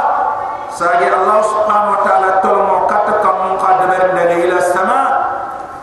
Sagi 0.72 1.06
Allah 1.06 1.38
subhanahu 1.44 1.94
wa 1.98 2.00
ta'ala 2.02 2.30
tolmo 2.40 2.88
katta 2.88 3.20
kam 3.20 3.58
daga 3.58 4.34
ila 4.38 4.58
sama. 4.64 5.00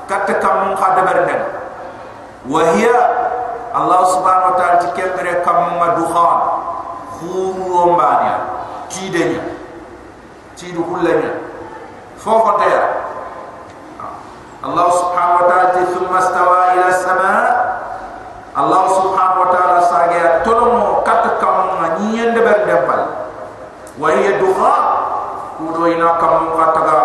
Katta 0.10 0.34
kam 0.42 0.74
qadbar 0.76 1.28
daga 1.28 1.61
mbanya 7.94 8.36
tidenya 8.90 9.42
tidu 10.58 10.82
kullanya 10.84 11.32
fofo 12.18 12.58
taya 12.58 12.84
Allah 14.62 14.88
subhanahu 14.94 15.42
wa 15.42 15.46
ta'ala 15.50 15.86
thumma 15.90 16.20
stawa 16.22 16.78
ila 16.78 16.90
sama 16.94 17.34
Allah 18.54 18.84
subhanahu 18.94 19.42
wa 19.42 19.50
ta'ala 19.50 19.80
sage 19.90 20.22
tolomo 20.46 21.02
kat 21.02 21.38
kam 21.42 21.82
nyen 22.14 22.34
de 22.38 22.42
ber 22.46 22.66
dempal 22.70 23.02
wa 23.98 24.08
hiya 24.14 24.38
duha 24.42 24.76
kudo 25.58 25.90
ina 25.90 26.18
kam 26.22 26.54
kataga 26.58 27.00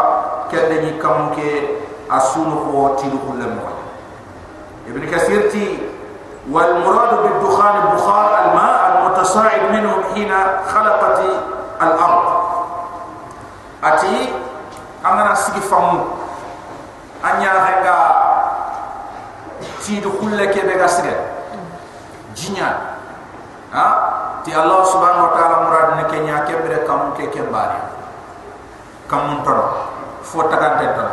kende 0.53 0.77
ni 0.85 0.90
kam 1.01 1.33
ke 1.33 1.81
asunu 2.12 2.72
ko 2.72 2.96
tidu 3.01 3.16
kullamo 3.25 3.76
ابن 4.88 5.03
كثير 5.11 5.51
تي. 5.51 5.79
والمراد 6.51 7.12
بالدخان 7.22 7.75
البخار 7.77 8.27
الماء 8.44 8.79
المتصاعد 8.92 9.62
منه 9.72 9.92
حين 10.14 10.33
خلقت 10.70 11.18
الأرض. 11.83 12.27
أتي 13.85 14.33
أنا 15.07 15.33
نسيك 15.33 15.59
فمو. 15.66 16.05
أن 17.25 17.42
يرغب 17.42 17.87
تيد 19.87 20.05
كل 20.20 20.38
كبير 20.44 20.87
سرين 20.87 21.20
جنيان. 22.37 22.77
ها؟ 23.75 23.87
تي 24.46 24.55
الله 24.55 24.81
سبحانه 24.85 25.20
وتعالى 25.25 25.57
مراد 25.66 25.77
murad 25.77 25.96
ne 25.99 26.05
kenya 26.11 26.46
kembre 26.46 26.79
kam 26.87 27.12
ke 27.18 27.29
kembare 27.35 27.79
kam 29.11 29.27
mun 29.29 29.42
toro 29.44 29.90
fo 30.22 30.42
tagantento 30.46 31.07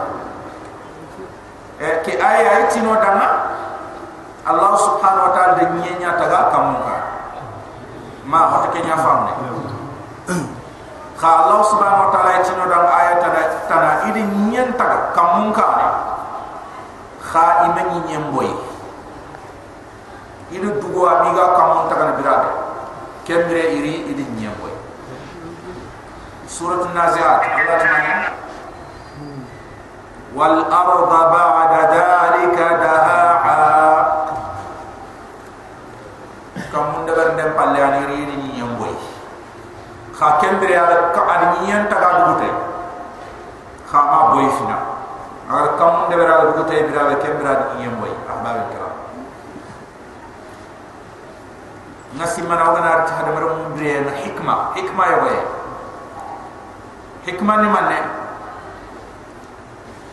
e 1.82 1.90
ke 2.06 2.18
aya 2.22 2.70
itino 2.70 2.94
dama 3.02 3.43
Allah 4.44 4.72
subhanahu 4.76 5.26
wa 5.28 5.32
ta'ala 5.32 5.54
de 5.56 5.66
nyenya 5.80 6.20
taga 6.20 6.52
kamunga 6.52 7.14
ma 8.28 8.48
hota 8.48 8.72
ke 8.72 8.80
nya 8.84 8.96
famne 8.96 9.32
kha 11.20 11.30
allah 11.44 11.60
subhanahu 11.68 12.04
wa 12.08 12.10
ta'ala 12.16 12.40
tino 12.40 12.64
dang 12.72 12.88
ayat 12.88 13.18
tana 13.20 13.42
tana 13.68 13.92
idi 14.08 14.24
nyen 14.24 14.72
taga 14.80 15.12
kamun 15.12 15.52
ka 15.52 15.68
ne 15.76 15.88
kha 17.20 17.68
imani 17.68 18.00
nyem 18.08 18.24
boy 18.32 18.48
idi 20.52 20.68
dugo 20.80 21.04
amiga 21.08 21.52
kamun 21.60 21.92
taga 21.92 22.04
na 22.12 22.14
birade 22.16 22.52
kemre 23.28 23.64
iri 23.76 24.08
idi 24.08 24.24
nyem 24.40 24.56
boy 24.64 24.72
surat 26.48 26.88
an-naziat 26.88 27.44
allah 27.44 27.76
ta'ala 27.76 28.16
wal 30.32 30.58
arda 30.66 31.22
ba'da 31.30 31.80
dhalika 31.92 32.68
dahaha 32.80 34.24
kamun 36.74 37.06
dabar 37.06 37.38
dem 37.38 37.54
palle 37.54 37.78
ani 37.78 38.02
ri 38.10 38.18
ni 38.26 38.58
nyam 38.58 38.74
boy 38.82 38.94
kembre 40.54 40.78
ala 40.78 41.10
ka 41.10 41.22
ani 41.26 41.66
nyen 41.66 41.90
taga 41.90 42.10
dugute 42.22 42.50
kha 43.90 44.00
ma 44.06 44.20
boy 44.38 44.46
fina 44.54 44.78
agar 45.50 45.74
kamun 45.82 46.14
dabar 46.14 46.30
ala 46.30 46.44
dugute 46.54 46.78
bira 46.86 47.10
ala 47.10 47.16
kembre 47.18 47.50
ani 47.50 47.82
nyam 47.82 47.98
boy 47.98 48.14
ahbab 48.30 48.70
kira. 48.70 48.90
Nasi 52.14 52.46
mana 52.46 52.70
wana 52.70 52.90
arti 53.02 53.12
hada 53.18 53.34
mara 53.34 53.50
mundre 53.58 54.06
na 54.06 54.14
hikma 54.22 54.78
hikma 54.78 55.04
ya 55.10 55.18
boy 55.26 55.38
hikma 57.26 57.54
ni 57.66 57.68
manne 57.74 58.00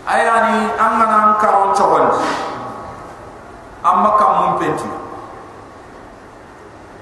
ayani 0.09 0.73
amana 0.81 1.17
am 1.21 1.31
karon 1.37 1.77
chobon 1.77 2.09
amma 3.85 4.17
kam 4.17 4.33
mun 4.41 4.53
penti 4.57 4.89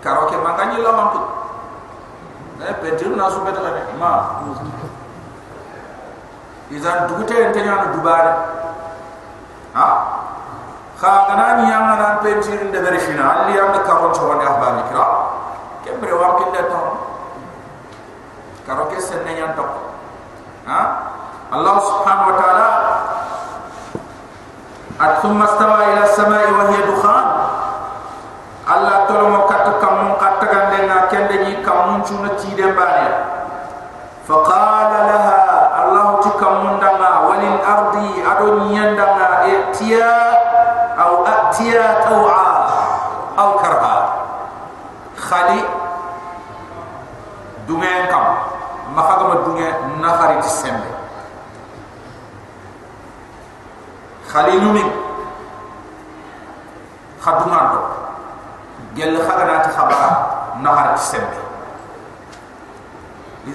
karo 0.02 0.26
ke 0.26 0.34
mangani 0.42 0.82
la 0.82 0.90
mampu 0.90 1.27
Eh, 2.58 2.64
ne 2.66 2.74
pentir 2.82 3.08
na 3.14 3.30
su 3.30 3.40
betala 3.46 3.70
ne 3.70 3.82
ma. 3.98 4.42
Iza 6.70 7.06
dugute 7.06 7.34
en 7.38 7.52
tanya 7.52 7.74
na 7.74 7.86
dubare 7.94 8.32
ha? 9.74 9.86
Kha 10.98 11.10
gana 11.28 11.62
ni 11.62 11.70
yang 11.70 11.86
na 11.96 12.18
pentir 12.18 12.58
de 12.70 12.78
bere 12.82 12.98
final 12.98 13.46
li 13.46 13.54
yanga 13.56 13.80
ka 13.86 13.94
won 14.02 14.12
chowa 14.12 14.36
ga 14.42 14.58
ba 14.58 14.68
ni 14.74 14.82
kra 14.90 15.06
kembre 15.84 16.12
wa 16.12 16.34
ke 16.34 16.44
le 16.52 16.62
ton 16.68 16.98
karo 18.66 18.86
ke 18.90 19.00
sen 19.00 19.22
ne 19.24 19.38
yan 19.38 19.54
tok 19.54 19.70
ha? 20.66 20.80
Allah 21.54 21.74
subhanahu 21.80 22.30
wa 22.34 22.36
taala 22.42 22.68
at 24.98 25.22
thumma 25.22 25.46
istawa 25.46 25.78
ila 25.94 26.04
samai 26.10 26.50
wa 26.52 26.64
hiya 26.74 26.82
dukhan. 26.90 27.26
Allah 28.68 29.06
tolo 29.08 29.30
كم 32.37 32.37
چون 32.37 32.37
تيدم 32.37 32.71
بانيا 32.71 33.25
فقال 34.27 34.91
لها 34.91 35.39
الله 35.85 36.19
تكم 36.21 36.79
دما 36.81 37.19
وللارض 37.27 37.95
ادنيا 38.31 38.85
دما 38.93 39.27
اتيا 39.45 40.13
او 41.01 41.25
اتيا 41.25 41.85
توعا 42.09 42.53
او 43.39 43.49
كرها 43.57 43.97
خالي 45.17 45.61
دungen 47.67 48.11
kam 48.11 48.25
makagama 48.91 49.47
dungen 49.47 50.03
nahari 50.03 50.35
tisembe 50.43 50.91
khalilu 54.27 54.75
min 54.75 54.87
khaduman 57.23 57.63
do 57.71 57.81
gel 58.99 59.15
khagana 59.15 59.63
ta 59.63 59.71
khabara 59.71 60.09
nahar 60.59 60.99
sembe 60.99 61.36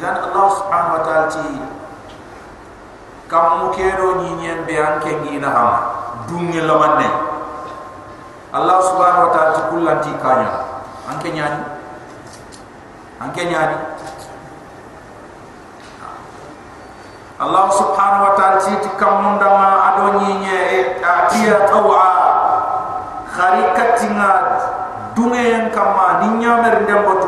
idan 0.03 0.19
allah 0.19 0.51
subhanahu 0.51 0.95
wa 0.99 1.01
ta'ala 1.07 1.31
ti 1.31 1.47
kam 3.31 3.45
mu 3.63 3.67
kero 3.71 4.19
ni 4.19 4.35
nyen 4.35 4.67
be 4.67 4.75
anke 4.75 5.15
ngi 5.15 5.39
na 5.39 5.47
ham 5.47 5.71
dungi 6.27 6.59
lamanne 6.59 7.07
allah 8.51 8.83
subhanahu 8.83 9.23
wa 9.23 9.31
ta'ala 9.31 9.71
kullanti 9.71 10.11
kanya 10.19 10.51
anke 11.07 11.31
nyani 11.31 11.63
anke 13.23 13.47
nyani 13.47 13.77
allah 17.39 17.65
subhanahu 17.71 18.27
wa 18.27 18.33
ta'ala 18.35 18.59
ti 18.59 18.75
kam 18.99 19.23
munda 19.23 19.47
ma 19.55 19.67
ado 19.87 20.19
ni 20.19 20.43
nye 20.43 20.59
atiya 20.99 21.63
tawa 21.71 22.03
kharikatinga 23.31 24.31
dunge 25.15 25.39
yang 25.47 25.71
kama 25.71 26.27
ni 26.27 26.43
nyamer 26.43 26.83
man 26.91 27.22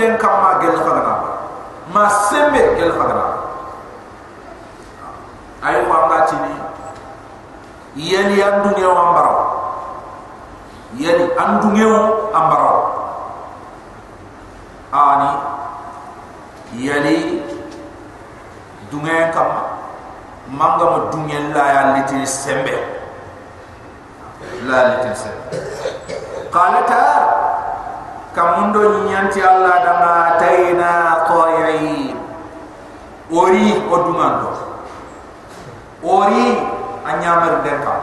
nekkunden 0.00 0.16
kama 0.16 0.64
gel 0.64 0.76
khagana 0.80 1.14
ma 1.92 2.08
sembe 2.08 2.60
gel 2.80 2.96
fagara 2.96 3.28
ay 5.60 5.84
ko 5.84 5.92
amba 5.92 6.24
tini. 6.24 6.56
Yeli 7.92 8.40
andu 8.40 8.72
ngew 8.72 8.96
ambaro. 8.96 9.34
Yeli 10.96 11.28
andu 11.36 11.68
ngew 11.76 11.92
ambaro. 12.32 12.74
Ani 14.88 15.30
yeli 16.80 17.44
dunge 18.88 19.16
kam 19.36 19.52
manga 20.48 20.86
mo 20.96 20.98
dunge 21.12 21.36
la 21.52 21.64
ya 21.68 21.82
liti 22.00 22.24
sembe. 22.24 22.72
La 24.64 24.96
liti 24.96 25.12
sembe. 25.12 25.60
Qalata 26.48 27.29
kamundo 28.40 29.04
nyanti 29.04 29.44
Allah 29.44 29.84
dama 29.84 30.40
taina 30.40 31.20
qa'i 31.28 32.08
ori 33.28 33.76
odumando 33.84 34.56
ori 36.00 36.56
anyamar 37.04 37.60
denka 37.60 38.00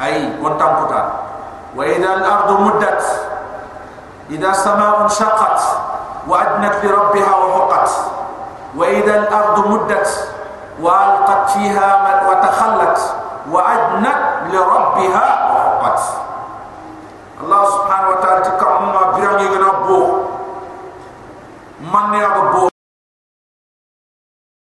ay 0.00 0.40
kontam 0.40 0.72
puta. 0.80 1.02
Wa 1.76 1.84
idha 1.84 2.20
al-ardu 2.20 2.68
muddat. 2.68 3.00
Idha 4.32 4.52
sama'un 4.56 5.08
shaqqat 5.08 5.60
wa 6.24 6.36
adnat 6.40 6.80
li 6.80 6.88
rabbiha 6.88 7.32
wa 7.32 7.48
huqqat. 7.60 7.88
Wa 8.76 8.84
idha 8.88 9.24
al-ardu 9.24 9.68
muddat 9.68 10.08
wa 10.80 10.92
alqat 10.92 11.56
fiha 11.56 11.88
wa 12.24 12.40
takhallat 12.44 12.96
wa 13.48 13.60
adnat 13.64 14.20
li 14.52 14.56
rabbiha 14.60 15.26
wa 15.48 15.60
huqqat 15.64 16.25
Allah 17.36 17.62
subhanahu 17.68 18.12
wa 18.16 18.18
ta'ala 18.24 18.40
tikam 18.48 18.82
ma 18.96 19.02
birang 19.12 19.38
yega 19.44 19.58
na 19.60 19.70
bo 19.84 20.00
man 21.92 22.16
ya 22.16 22.28